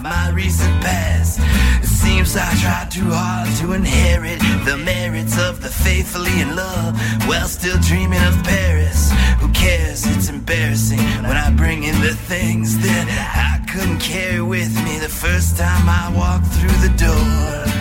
my 0.10 0.30
recent 0.30 0.74
past. 0.82 1.40
It 1.84 1.88
seems 1.88 2.36
I 2.36 2.54
tried 2.62 2.92
too 2.92 3.10
hard 3.10 3.50
to 3.58 3.74
inherit 3.74 4.40
the 4.66 4.78
merits 4.78 5.38
of 5.38 5.62
the 5.62 5.70
faithfully 5.70 6.42
in 6.42 6.56
love 6.56 6.98
while 7.28 7.48
still 7.48 7.78
dreaming 7.82 8.24
of 8.24 8.36
Paris. 8.44 9.12
Who 9.40 9.50
cares? 9.54 10.06
It's 10.08 10.30
embarrassing 10.30 11.00
when 11.28 11.38
I 11.38 11.52
bring 11.52 11.84
in 11.84 12.00
the 12.02 12.16
things 12.16 12.78
that 12.80 13.06
I 13.36 13.66
couldn't 13.72 14.00
carry 14.00 14.42
with 14.42 14.74
me 14.86 14.98
the 15.00 15.10
first 15.10 15.58
time 15.58 15.88
I 15.90 16.12
walked 16.16 16.48
through 16.48 16.78
the 16.88 16.94
door. 16.98 17.77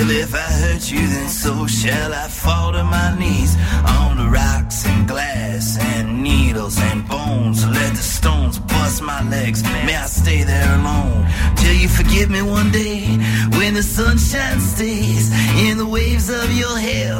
Still, 0.00 0.12
if 0.12 0.34
I 0.34 0.38
hurt 0.38 0.90
you, 0.90 1.06
then 1.06 1.28
so 1.28 1.66
shall 1.66 2.14
I 2.14 2.26
fall 2.28 2.72
to 2.72 2.82
my 2.82 3.18
knees 3.18 3.54
on 3.84 4.16
the 4.16 4.30
rocks 4.30 4.86
and 4.86 5.06
glass 5.06 5.76
and 5.78 6.22
needles 6.22 6.80
and 6.80 7.06
bones. 7.06 7.66
Let 7.66 7.90
the 7.92 8.02
stones 8.02 8.58
bust 8.60 9.02
my 9.02 9.22
legs. 9.28 9.62
May 9.62 9.94
I 9.94 10.06
stay 10.06 10.42
there 10.42 10.74
alone 10.80 11.26
till 11.56 11.74
you 11.74 11.86
forgive 11.86 12.30
me 12.30 12.40
one 12.40 12.70
day 12.70 13.18
when 13.58 13.74
the 13.74 13.82
sunshine 13.82 14.60
stays 14.60 15.30
in 15.68 15.76
the 15.76 15.86
waves 15.86 16.30
of 16.30 16.50
your 16.50 16.78
hair 16.78 17.14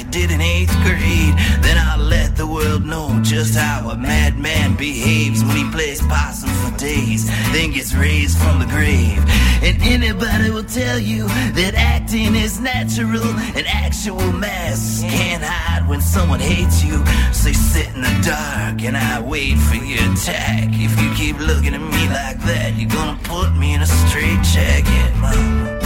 it 0.00 0.10
did 0.10 0.30
in 0.30 0.40
eighth 0.40 0.72
grade. 0.82 1.34
Then 1.60 1.76
I'll 1.78 1.98
let 1.98 2.36
the 2.36 2.46
world 2.46 2.84
know 2.84 3.20
just 3.22 3.54
how 3.54 3.90
a 3.90 3.96
madman 3.96 4.76
behaves 4.76 5.44
when 5.44 5.56
he 5.56 5.70
plays 5.70 6.00
possum 6.00 6.48
for 6.60 6.76
days, 6.78 7.26
then 7.52 7.72
gets 7.72 7.92
raised 7.94 8.38
from 8.38 8.60
the 8.60 8.66
grave. 8.66 9.22
And 9.62 9.76
anybody 9.82 10.50
will 10.50 10.64
tell 10.64 10.98
you 10.98 11.28
that 11.58 11.74
acting 11.76 12.34
is 12.34 12.60
natural 12.60 13.26
and 13.56 13.66
actual 13.66 14.32
masks 14.32 15.02
can't 15.02 15.42
hide 15.42 15.86
when 15.86 16.00
someone 16.00 16.40
hates 16.40 16.82
you. 16.82 17.04
So 17.32 17.48
they 17.48 17.52
sit 17.52 17.88
in 17.94 18.00
the 18.00 18.16
dark 18.24 18.82
and 18.82 18.96
I 18.96 19.20
wait 19.20 19.58
for 19.58 19.76
your 19.76 20.02
attack. 20.12 20.70
If 20.72 20.92
you 21.02 21.12
keep 21.14 21.38
looking 21.38 21.74
at 21.74 21.80
me 21.80 22.08
like 22.08 22.40
that, 22.48 22.74
you're 22.76 22.88
gonna 22.88 23.18
put 23.24 23.54
me 23.54 23.74
in 23.74 23.82
a 23.82 23.86
straight 23.86 24.42
jacket, 24.42 25.14
mama. 25.16 25.79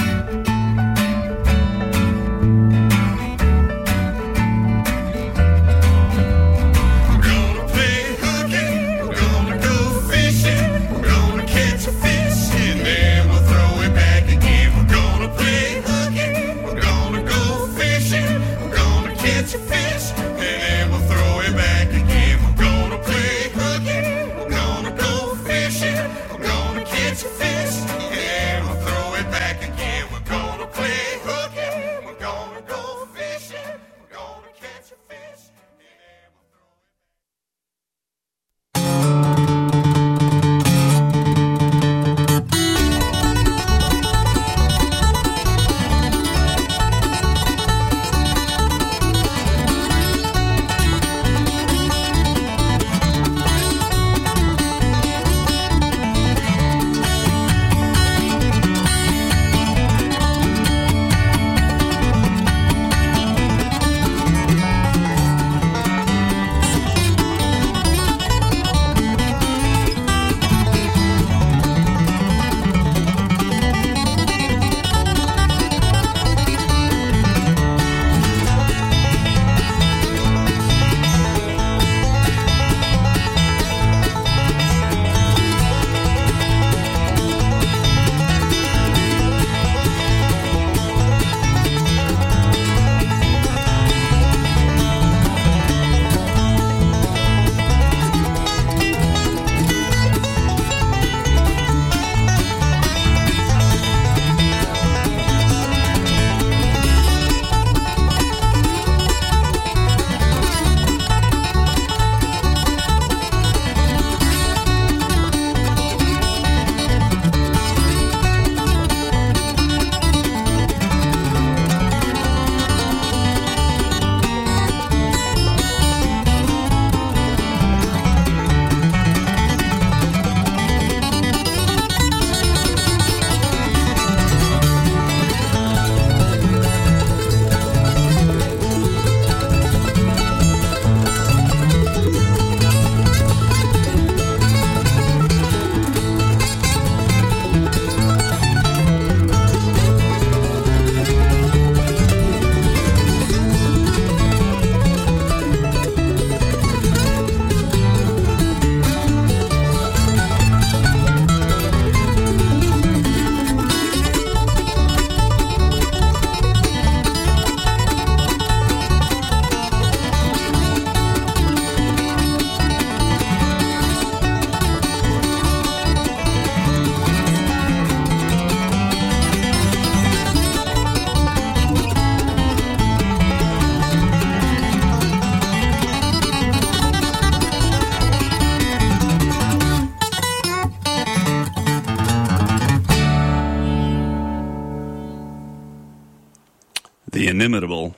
Inimitable. 197.44 197.94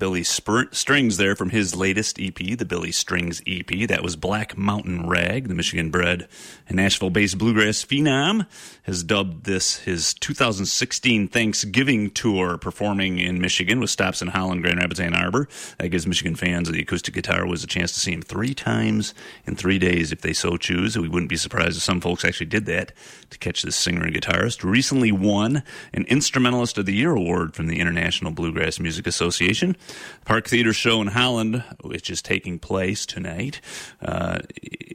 Billy 0.00 0.22
Spr- 0.22 0.74
Strings 0.74 1.18
there 1.18 1.36
from 1.36 1.50
his 1.50 1.76
latest 1.76 2.18
EP, 2.18 2.34
the 2.34 2.64
Billy 2.64 2.90
Strings 2.90 3.42
EP. 3.46 3.86
That 3.86 4.02
was 4.02 4.16
Black 4.16 4.56
Mountain 4.56 5.06
Rag, 5.06 5.46
the 5.46 5.54
Michigan 5.54 5.90
bred 5.90 6.26
and 6.66 6.76
Nashville 6.76 7.10
based 7.10 7.36
bluegrass 7.36 7.84
phenom, 7.84 8.46
has 8.84 9.04
dubbed 9.04 9.44
this 9.44 9.80
his 9.80 10.14
2016 10.14 11.28
Thanksgiving 11.28 12.10
tour, 12.10 12.56
performing 12.56 13.18
in 13.18 13.42
Michigan 13.42 13.78
with 13.78 13.90
stops 13.90 14.22
in 14.22 14.28
Holland, 14.28 14.62
Grand 14.62 14.78
Rapids, 14.78 15.00
Ann 15.00 15.14
Arbor. 15.14 15.48
That 15.78 15.90
gives 15.90 16.06
Michigan 16.06 16.34
fans 16.34 16.68
of 16.68 16.74
the 16.74 16.80
acoustic 16.80 17.12
guitar 17.12 17.46
was 17.46 17.62
a 17.62 17.66
chance 17.66 17.92
to 17.92 18.00
see 18.00 18.12
him 18.12 18.22
three 18.22 18.54
times 18.54 19.12
in 19.46 19.54
three 19.54 19.78
days 19.78 20.12
if 20.12 20.22
they 20.22 20.32
so 20.32 20.56
choose. 20.56 20.96
We 20.96 21.08
wouldn't 21.08 21.28
be 21.28 21.36
surprised 21.36 21.76
if 21.76 21.82
some 21.82 22.00
folks 22.00 22.24
actually 22.24 22.46
did 22.46 22.64
that 22.66 22.92
to 23.28 23.38
catch 23.38 23.60
this 23.60 23.76
singer 23.76 24.04
and 24.04 24.14
guitarist. 24.14 24.64
Recently 24.64 25.12
won 25.12 25.62
an 25.92 26.06
Instrumentalist 26.06 26.78
of 26.78 26.86
the 26.86 26.94
Year 26.94 27.12
award 27.12 27.54
from 27.54 27.66
the 27.66 27.80
International 27.80 28.32
Bluegrass 28.32 28.80
Music 28.80 29.06
Association. 29.06 29.76
Park 30.24 30.46
Theater 30.46 30.72
show 30.72 31.00
in 31.00 31.08
Holland, 31.08 31.64
which 31.82 32.10
is 32.10 32.22
taking 32.22 32.58
place 32.58 33.06
tonight, 33.06 33.60
uh, 34.02 34.38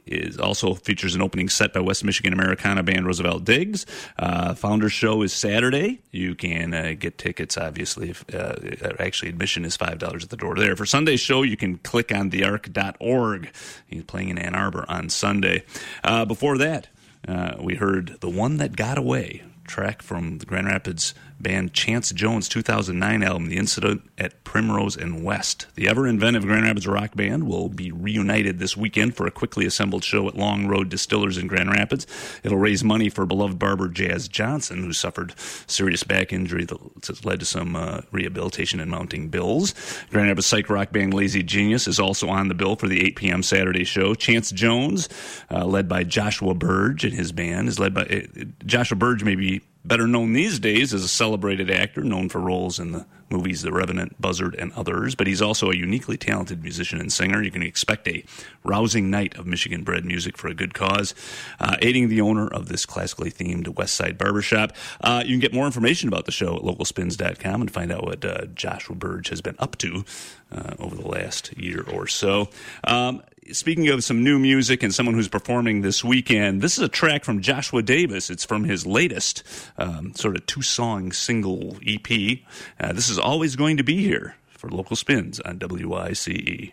is 0.06 0.38
also 0.38 0.74
features 0.74 1.14
an 1.14 1.22
opening 1.22 1.48
set 1.48 1.72
by 1.72 1.80
West 1.80 2.04
Michigan 2.04 2.32
Americana 2.32 2.82
band 2.82 3.06
Roosevelt 3.06 3.44
Diggs. 3.44 3.86
Uh, 4.18 4.54
Founders 4.54 4.92
show 4.92 5.22
is 5.22 5.32
Saturday. 5.32 6.00
You 6.10 6.34
can 6.34 6.72
uh, 6.72 6.94
get 6.98 7.18
tickets, 7.18 7.58
obviously. 7.58 8.10
If, 8.10 8.24
uh, 8.34 8.54
actually, 8.98 9.28
admission 9.28 9.64
is 9.64 9.76
$5 9.76 10.22
at 10.22 10.30
the 10.30 10.36
door 10.36 10.54
there. 10.54 10.76
For 10.76 10.86
Sunday's 10.86 11.20
show, 11.20 11.42
you 11.42 11.56
can 11.56 11.78
click 11.78 12.12
on 12.12 12.30
theark.org. 12.30 13.50
He's 13.88 14.04
playing 14.04 14.30
in 14.30 14.38
Ann 14.38 14.54
Arbor 14.54 14.84
on 14.88 15.08
Sunday. 15.08 15.64
Uh, 16.04 16.24
before 16.24 16.56
that, 16.58 16.88
uh, 17.26 17.56
we 17.60 17.74
heard 17.74 18.18
The 18.20 18.30
One 18.30 18.58
That 18.58 18.76
Got 18.76 18.98
Away, 18.98 19.42
track 19.66 20.02
from 20.02 20.38
the 20.38 20.46
Grand 20.46 20.66
Rapids 20.66 21.14
band 21.40 21.72
Chance 21.72 22.10
Jones' 22.12 22.48
2009 22.48 23.22
album, 23.22 23.48
The 23.48 23.56
Incident 23.56 24.08
at 24.18 24.42
Primrose 24.44 24.96
and 24.96 25.22
West. 25.24 25.66
The 25.74 25.88
ever 25.88 26.06
inventive 26.06 26.44
Grand 26.44 26.64
Rapids 26.64 26.86
rock 26.86 27.14
band 27.14 27.46
will 27.46 27.68
be 27.68 27.92
reunited 27.92 28.58
this 28.58 28.76
weekend 28.76 29.16
for 29.16 29.26
a 29.26 29.30
quickly 29.30 29.66
assembled 29.66 30.04
show 30.04 30.28
at 30.28 30.36
Long 30.36 30.66
Road 30.66 30.88
Distillers 30.88 31.36
in 31.38 31.46
Grand 31.46 31.70
Rapids. 31.70 32.06
It'll 32.42 32.58
raise 32.58 32.82
money 32.82 33.08
for 33.08 33.26
beloved 33.26 33.58
barber 33.58 33.88
Jazz 33.88 34.28
Johnson, 34.28 34.82
who 34.82 34.92
suffered 34.92 35.34
serious 35.66 36.02
back 36.02 36.32
injury 36.32 36.64
that 36.64 36.78
has 37.06 37.24
led 37.24 37.40
to 37.40 37.46
some 37.46 37.76
uh, 37.76 38.00
rehabilitation 38.12 38.80
and 38.80 38.90
mounting 38.90 39.28
bills. 39.28 39.74
Grand 40.10 40.28
Rapids 40.28 40.46
psych 40.46 40.70
rock 40.70 40.92
band 40.92 41.12
Lazy 41.12 41.42
Genius 41.42 41.86
is 41.86 42.00
also 42.00 42.28
on 42.28 42.48
the 42.48 42.54
bill 42.54 42.76
for 42.76 42.88
the 42.88 43.04
8 43.04 43.16
p.m. 43.16 43.42
Saturday 43.42 43.84
show. 43.84 44.14
Chance 44.14 44.52
Jones, 44.52 45.08
uh, 45.50 45.64
led 45.64 45.88
by 45.88 46.04
Joshua 46.04 46.54
Burge, 46.54 47.04
and 47.04 47.12
his 47.12 47.32
band 47.32 47.68
is 47.68 47.78
led 47.78 47.94
by 47.94 48.02
uh, 48.02 48.44
Joshua 48.64 48.96
Burge, 48.96 49.22
maybe 49.22 49.62
better 49.86 50.06
known 50.06 50.32
these 50.32 50.58
days 50.58 50.92
as 50.92 51.04
a 51.04 51.08
celebrated 51.08 51.70
actor 51.70 52.02
known 52.02 52.28
for 52.28 52.40
roles 52.40 52.78
in 52.78 52.92
the 52.92 53.06
movies 53.30 53.62
The 53.62 53.72
Revenant, 53.72 54.20
Buzzard, 54.20 54.54
and 54.56 54.72
others, 54.74 55.14
but 55.14 55.26
he's 55.26 55.42
also 55.42 55.70
a 55.70 55.76
uniquely 55.76 56.16
talented 56.16 56.62
musician 56.62 57.00
and 57.00 57.12
singer. 57.12 57.42
You 57.42 57.50
can 57.50 57.62
expect 57.62 58.06
a 58.08 58.24
rousing 58.64 59.10
night 59.10 59.36
of 59.36 59.46
Michigan 59.46 59.82
bred 59.82 60.04
music 60.04 60.38
for 60.38 60.48
a 60.48 60.54
good 60.54 60.74
cause. 60.74 61.14
Uh, 61.58 61.76
aiding 61.82 62.08
the 62.08 62.20
owner 62.20 62.46
of 62.46 62.68
this 62.68 62.86
classically 62.86 63.30
themed 63.30 63.68
West 63.76 63.94
Side 63.94 64.16
Barbershop. 64.16 64.72
Uh, 65.00 65.22
you 65.24 65.32
can 65.32 65.40
get 65.40 65.52
more 65.52 65.66
information 65.66 66.08
about 66.08 66.26
the 66.26 66.32
show 66.32 66.56
at 66.56 66.62
localspins.com 66.62 67.60
and 67.60 67.70
find 67.70 67.92
out 67.92 68.04
what 68.04 68.24
uh, 68.24 68.46
Joshua 68.54 68.94
Burge 68.94 69.28
has 69.28 69.40
been 69.40 69.56
up 69.58 69.76
to 69.78 70.04
uh, 70.52 70.74
over 70.78 70.94
the 70.94 71.08
last 71.08 71.56
year 71.58 71.84
or 71.92 72.06
so. 72.06 72.48
Um, 72.84 73.22
speaking 73.52 73.88
of 73.88 74.02
some 74.04 74.22
new 74.22 74.38
music 74.38 74.82
and 74.82 74.94
someone 74.94 75.14
who's 75.14 75.28
performing 75.28 75.82
this 75.82 76.02
weekend, 76.02 76.62
this 76.62 76.76
is 76.78 76.84
a 76.84 76.88
track 76.88 77.24
from 77.24 77.40
Joshua 77.40 77.82
Davis. 77.82 78.30
It's 78.30 78.44
from 78.44 78.64
his 78.64 78.86
latest 78.86 79.42
um, 79.78 80.14
sort 80.14 80.36
of 80.36 80.46
two 80.46 80.62
song 80.62 81.12
single 81.12 81.76
EP. 81.86 82.40
Uh, 82.80 82.92
this 82.92 83.08
is 83.08 83.18
always 83.18 83.56
going 83.56 83.76
to 83.76 83.82
be 83.82 84.02
here 84.02 84.36
for 84.50 84.70
local 84.70 84.96
spins 84.96 85.40
on 85.40 85.58
WYCE. 85.58 86.72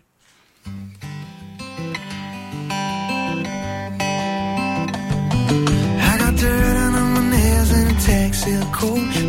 I 6.06 6.18
got 6.18 6.36
dirt 6.36 6.76
under 6.76 7.20
my 7.20 7.30
nails 7.30 7.70
and 7.72 7.90
a 7.90 8.00
taxi 8.00 8.58
coat. 8.72 9.23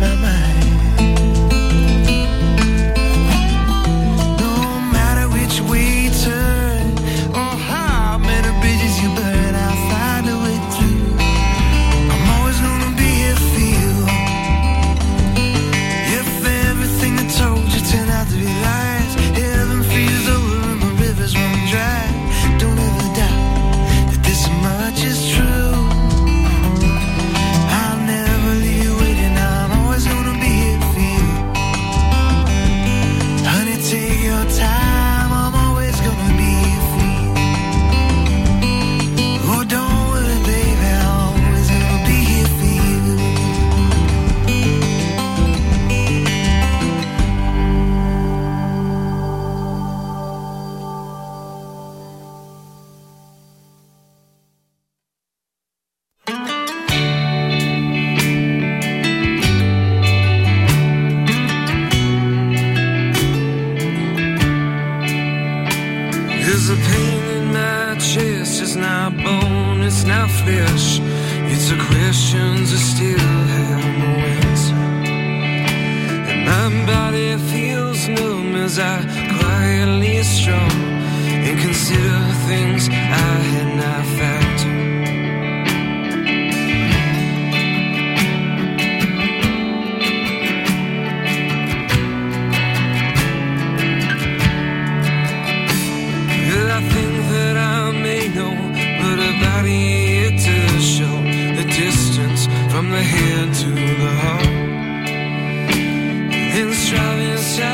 My 0.00 0.14
mind. 0.14 0.57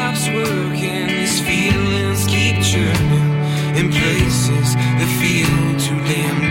stops 0.04 0.28
working, 0.28 1.06
these 1.06 1.40
feelings 1.40 2.26
keep 2.26 2.56
churning 2.62 3.30
in 3.78 3.90
places 3.90 4.74
that 4.74 5.10
feel 5.18 5.80
too 5.80 5.98
damn 6.04 6.43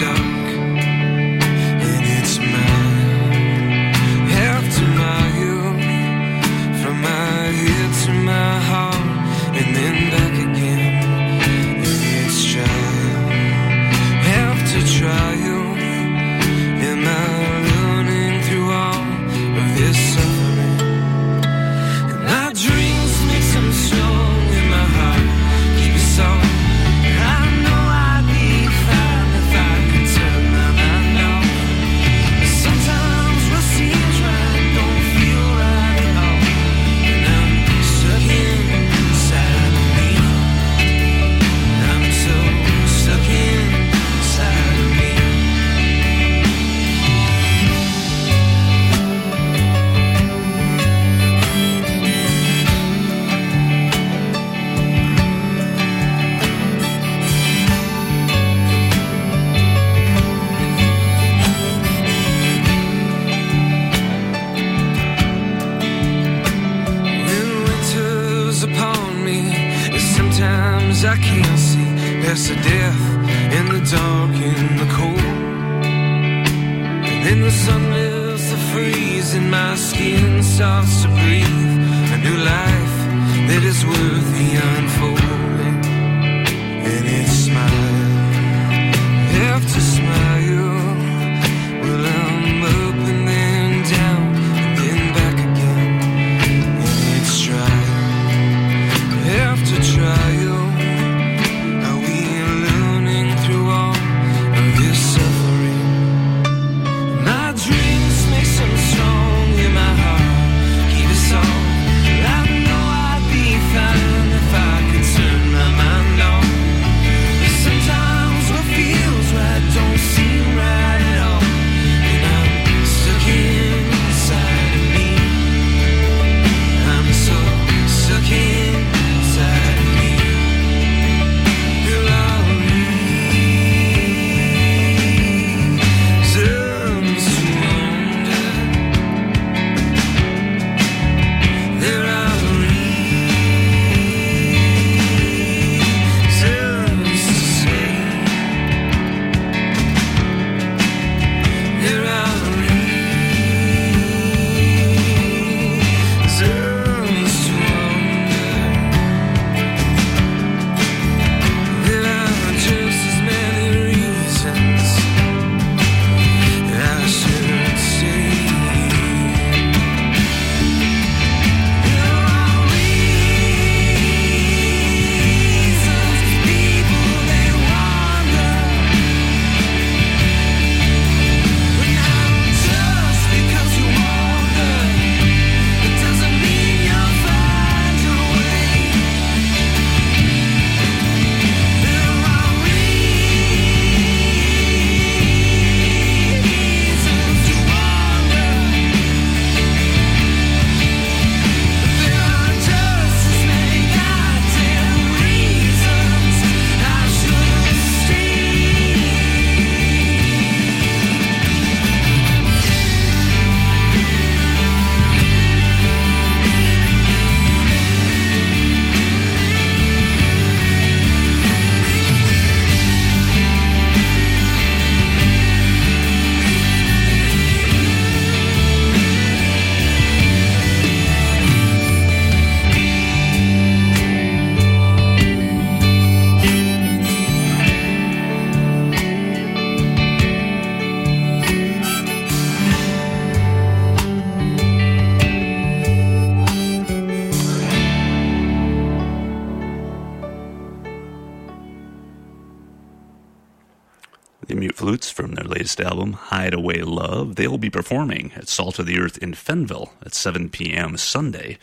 latest 255.73 255.91
album, 255.91 256.13
Hideaway 256.13 256.81
Love. 256.81 257.35
They 257.35 257.47
will 257.47 257.57
be 257.57 257.69
performing 257.69 258.31
at 258.35 258.47
Salt 258.47 258.77
of 258.77 258.85
the 258.85 258.99
Earth 258.99 259.17
in 259.17 259.31
Fennville 259.33 259.89
at 260.05 260.13
7 260.13 260.49
p.m. 260.49 260.97
Sunday. 260.97 261.57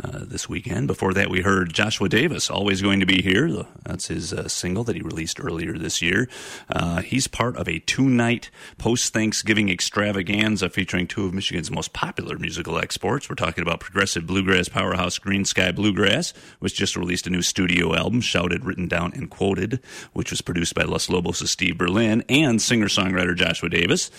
Uh, 0.00 0.20
this 0.22 0.48
weekend. 0.48 0.86
Before 0.86 1.12
that, 1.12 1.28
we 1.28 1.40
heard 1.40 1.72
Joshua 1.72 2.08
Davis, 2.08 2.48
always 2.48 2.80
going 2.80 3.00
to 3.00 3.06
be 3.06 3.20
here. 3.20 3.66
That's 3.82 4.06
his 4.06 4.32
uh, 4.32 4.46
single 4.46 4.84
that 4.84 4.94
he 4.94 5.02
released 5.02 5.40
earlier 5.40 5.76
this 5.76 6.00
year. 6.00 6.28
Uh, 6.70 7.00
he's 7.00 7.26
part 7.26 7.56
of 7.56 7.66
a 7.66 7.80
two 7.80 8.08
night 8.08 8.48
post 8.76 9.12
Thanksgiving 9.12 9.68
extravaganza 9.68 10.68
featuring 10.68 11.08
two 11.08 11.26
of 11.26 11.34
Michigan's 11.34 11.72
most 11.72 11.94
popular 11.94 12.38
musical 12.38 12.78
exports. 12.78 13.28
We're 13.28 13.34
talking 13.34 13.62
about 13.62 13.80
progressive 13.80 14.24
bluegrass 14.24 14.68
powerhouse 14.68 15.18
Greensky 15.18 15.74
Bluegrass, 15.74 16.32
which 16.60 16.76
just 16.76 16.94
released 16.94 17.26
a 17.26 17.30
new 17.30 17.42
studio 17.42 17.96
album, 17.96 18.20
Shouted, 18.20 18.64
Written 18.64 18.86
Down, 18.86 19.12
and 19.14 19.28
Quoted, 19.28 19.80
which 20.12 20.30
was 20.30 20.40
produced 20.40 20.76
by 20.76 20.84
Los 20.84 21.10
Lobos' 21.10 21.50
Steve 21.50 21.76
Berlin 21.76 22.22
and 22.28 22.62
singer 22.62 22.86
songwriter 22.86 23.34
Joshua 23.34 23.68
Davis, 23.68 24.12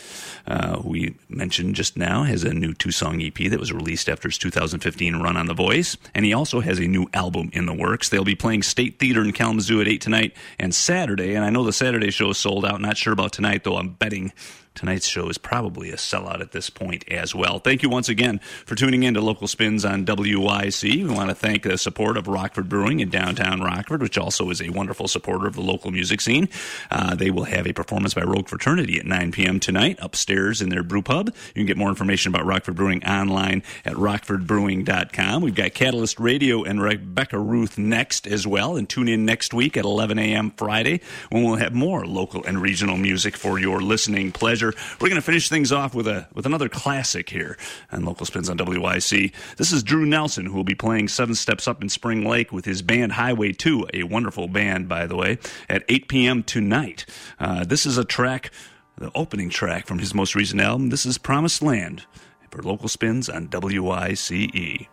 uh, 0.46 0.80
who 0.80 0.90
we 0.90 1.16
mentioned 1.30 1.76
just 1.76 1.96
now, 1.96 2.24
has 2.24 2.44
a 2.44 2.54
new 2.54 2.74
two 2.74 2.92
song 2.92 3.22
EP 3.22 3.50
that 3.50 3.62
was 3.62 3.72
released 3.72 4.10
after 4.10 4.28
his 4.28 4.38
2015 4.38 5.16
run 5.22 5.38
on 5.38 5.46
The 5.46 5.54
Voice. 5.54 5.69
And 6.16 6.26
he 6.26 6.34
also 6.34 6.62
has 6.62 6.80
a 6.80 6.88
new 6.88 7.08
album 7.14 7.50
in 7.54 7.66
the 7.66 7.74
works. 7.74 8.10
They'll 8.10 8.24
be 8.24 8.36
playing 8.36 8.64
State 8.64 9.00
Theater 9.00 9.24
in 9.24 9.32
Kalamazoo 9.32 9.82
at 9.82 9.88
8 9.88 10.02
tonight 10.02 10.36
and 10.58 10.74
Saturday. 10.74 11.36
And 11.36 11.46
I 11.46 11.50
know 11.50 11.64
the 11.64 11.74
Saturday 11.74 12.12
show 12.12 12.32
is 12.32 12.38
sold 12.38 12.66
out. 12.66 12.82
Not 12.82 12.98
sure 12.98 13.14
about 13.14 13.34
tonight, 13.34 13.64
though. 13.64 13.78
I'm 13.78 13.90
betting 13.90 14.34
tonight's 14.80 15.08
show 15.08 15.28
is 15.28 15.38
probably 15.38 15.90
a 15.92 15.98
sellout 15.98 16.40
at 16.40 16.54
this 16.54 16.70
point 16.70 17.04
as 17.10 17.36
well. 17.36 17.60
Thank 17.60 17.84
you 17.84 17.90
once 17.90 18.08
again 18.08 18.40
for 18.66 18.76
tuning 18.76 19.04
in 19.04 19.14
to 19.14 19.20
Local 19.20 19.46
Spins 19.46 19.84
on 19.84 20.06
WYCE. 20.06 21.04
We 21.06 21.14
want 21.14 21.28
to 21.28 21.36
thank 21.36 21.64
the 21.64 21.78
support 21.78 22.16
of 22.16 22.30
Rockford 22.30 22.70
Brewing 22.70 23.02
in 23.02 23.10
downtown 23.10 23.60
Rockford, 23.60 24.02
which 24.02 24.18
also 24.18 24.50
is 24.50 24.62
a 24.62 24.70
wonderful 24.70 25.10
supporter 25.10 25.48
of 25.48 25.56
the 25.56 25.62
local 25.62 25.92
music 25.92 26.22
scene. 26.22 26.48
Uh, 26.90 27.14
they 27.14 27.30
will 27.30 27.44
have 27.44 27.68
a 27.68 27.74
performance 27.74 28.14
by 28.14 28.22
Rogue 28.22 28.48
Fraternity 28.48 28.98
at 28.98 29.06
9 29.06 29.34
p.m. 29.34 29.60
tonight 29.60 30.00
upstairs 30.02 30.62
in 30.62 30.70
their 30.70 30.82
brew 30.82 31.02
pub. 31.02 31.28
You 31.28 31.54
can 31.56 31.66
get 31.66 31.76
more 31.76 31.90
information 31.90 32.34
about 32.34 32.46
Rockford 32.46 32.76
Brewing 32.76 33.04
online 33.06 33.62
at 33.84 33.96
rockfordbrewing.com. 33.96 35.42
We've 35.42 35.56
got 35.56 35.74
Catalyst 35.74 36.22
Radio 36.22 36.64
and 36.64 36.82
Rebecca 36.82 37.38
Ruth 37.38 37.78
next 37.78 38.28
as 38.28 38.48
well. 38.48 38.78
And 38.78 38.88
tune 38.88 39.10
in 39.10 39.26
next 39.26 39.54
week 39.54 39.76
at 39.76 39.84
11 39.84 40.18
a.m. 40.20 40.52
Friday 40.52 41.02
when 41.32 41.44
we'll 41.44 41.56
have 41.56 41.74
more 41.74 42.06
local 42.06 42.46
and 42.46 42.62
regional 42.62 42.96
music 42.96 43.36
for 43.36 43.60
your 43.60 43.82
listening 43.82 44.32
pleasure. 44.32 44.69
We're 45.00 45.10
going 45.10 45.22
to 45.22 45.26
finish 45.26 45.50
things 45.50 45.72
off 45.72 45.94
with 45.94 46.08
a 46.08 46.28
with 46.34 46.46
another 46.46 46.70
classic 46.70 47.30
here 47.30 47.58
on 47.92 48.06
Local 48.06 48.26
Spins 48.26 48.50
on 48.50 48.58
WYCE. 48.58 49.34
This 49.58 49.72
is 49.72 49.84
Drew 49.84 50.06
Nelson, 50.06 50.46
who 50.46 50.54
will 50.54 50.64
be 50.64 50.76
playing 50.76 51.08
Seven 51.08 51.36
Steps 51.36 51.68
Up 51.68 51.82
in 51.82 51.90
Spring 51.90 52.24
Lake 52.24 52.52
with 52.52 52.66
his 52.66 52.82
band 52.82 53.14
Highway 53.14 53.52
2, 53.52 53.88
a 53.94 54.04
wonderful 54.04 54.48
band, 54.48 54.88
by 54.88 55.06
the 55.06 55.16
way, 55.16 55.38
at 55.70 55.84
8 55.90 56.08
p.m. 56.08 56.44
tonight. 56.44 57.06
Uh, 57.40 57.64
this 57.64 57.86
is 57.86 57.98
a 57.98 58.06
track, 58.06 58.52
the 58.98 59.12
opening 59.16 59.50
track 59.50 59.86
from 59.86 60.00
his 60.00 60.14
most 60.14 60.36
recent 60.36 60.62
album. 60.62 60.90
This 60.90 61.06
is 61.06 61.18
Promised 61.18 61.62
Land 61.62 62.06
for 62.52 62.62
Local 62.62 62.90
Spins 62.90 63.30
on 63.30 63.48
WYCE. 63.48 64.88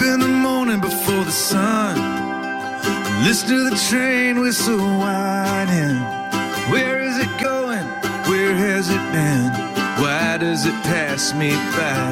Up 0.00 0.06
in 0.06 0.20
the 0.20 0.28
morning 0.28 0.80
before 0.80 1.24
the 1.24 1.30
sun. 1.30 1.94
Listen 3.22 3.48
to 3.48 3.68
the 3.68 3.76
train 3.90 4.40
whistle 4.40 4.78
whining. 4.78 5.98
Where 6.72 7.02
is 7.02 7.18
it 7.18 7.28
going? 7.38 7.84
Where 8.30 8.54
has 8.54 8.88
it 8.88 9.04
been? 9.12 9.52
Why 10.00 10.38
does 10.38 10.64
it 10.64 10.72
pass 10.84 11.34
me 11.34 11.50
by? 11.76 12.06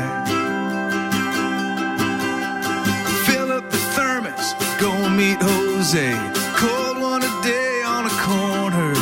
Fill 3.24 3.52
up 3.52 3.70
the 3.70 3.78
thermos, 3.96 4.52
go 4.78 5.08
meet 5.08 5.40
Jose. 5.40 6.12
Cold 6.56 7.00
one 7.00 7.22
a 7.22 7.42
day 7.42 7.82
on 7.86 8.04
a 8.04 8.14
corner. 8.20 8.92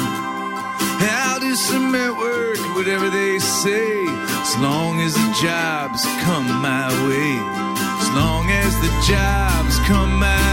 I'll 1.11 1.41
do 1.41 1.57
cement 1.57 2.17
work, 2.19 2.59
whatever 2.77 3.11
they 3.11 3.41
say, 3.41 4.07
as 4.07 4.57
long 4.59 5.01
as 5.01 5.15
the 5.15 5.39
jobs 5.43 6.05
come 6.23 6.47
my 6.63 6.87
way. 7.09 7.66
Jobs 9.07 9.79
come 9.87 10.19
my 10.19 10.46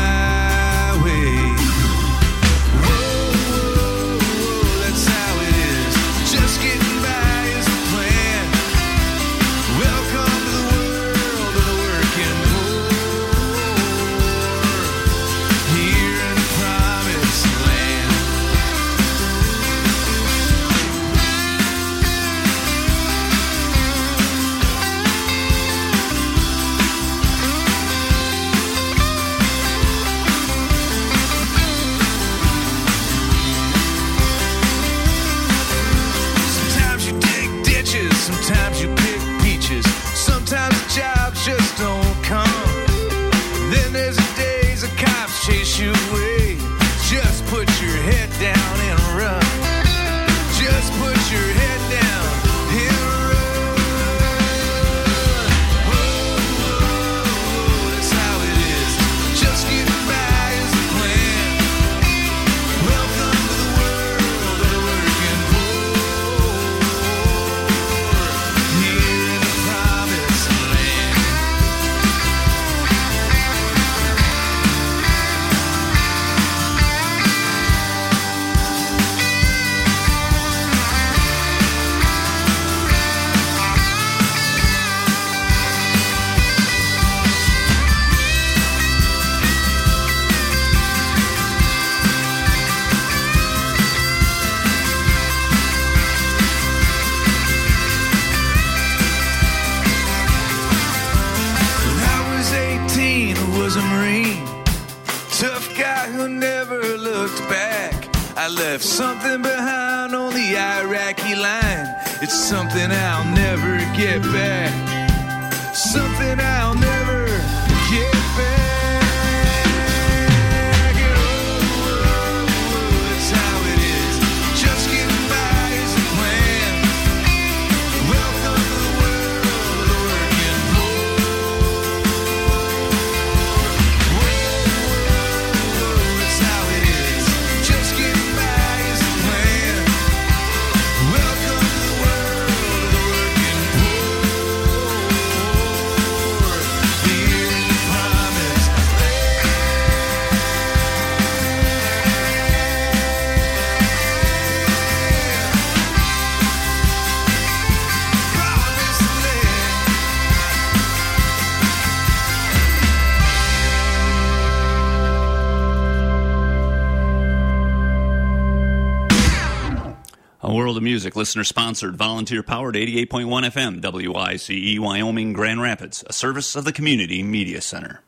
listener 171.34 171.44
sponsored, 171.44 171.96
volunteer 171.96 172.44
powered 172.44 172.76
88.1 172.76 173.08
FM, 173.26 173.82
WYCE, 173.82 174.78
Wyoming, 174.78 175.34
Grand 175.34 175.64
Rapids, 175.64 176.04
a 176.06 176.14
service 176.14 176.56
of 176.56 176.64
the 176.64 176.72
Community 176.72 177.24
Media 177.24 177.60
Center. 177.60 178.04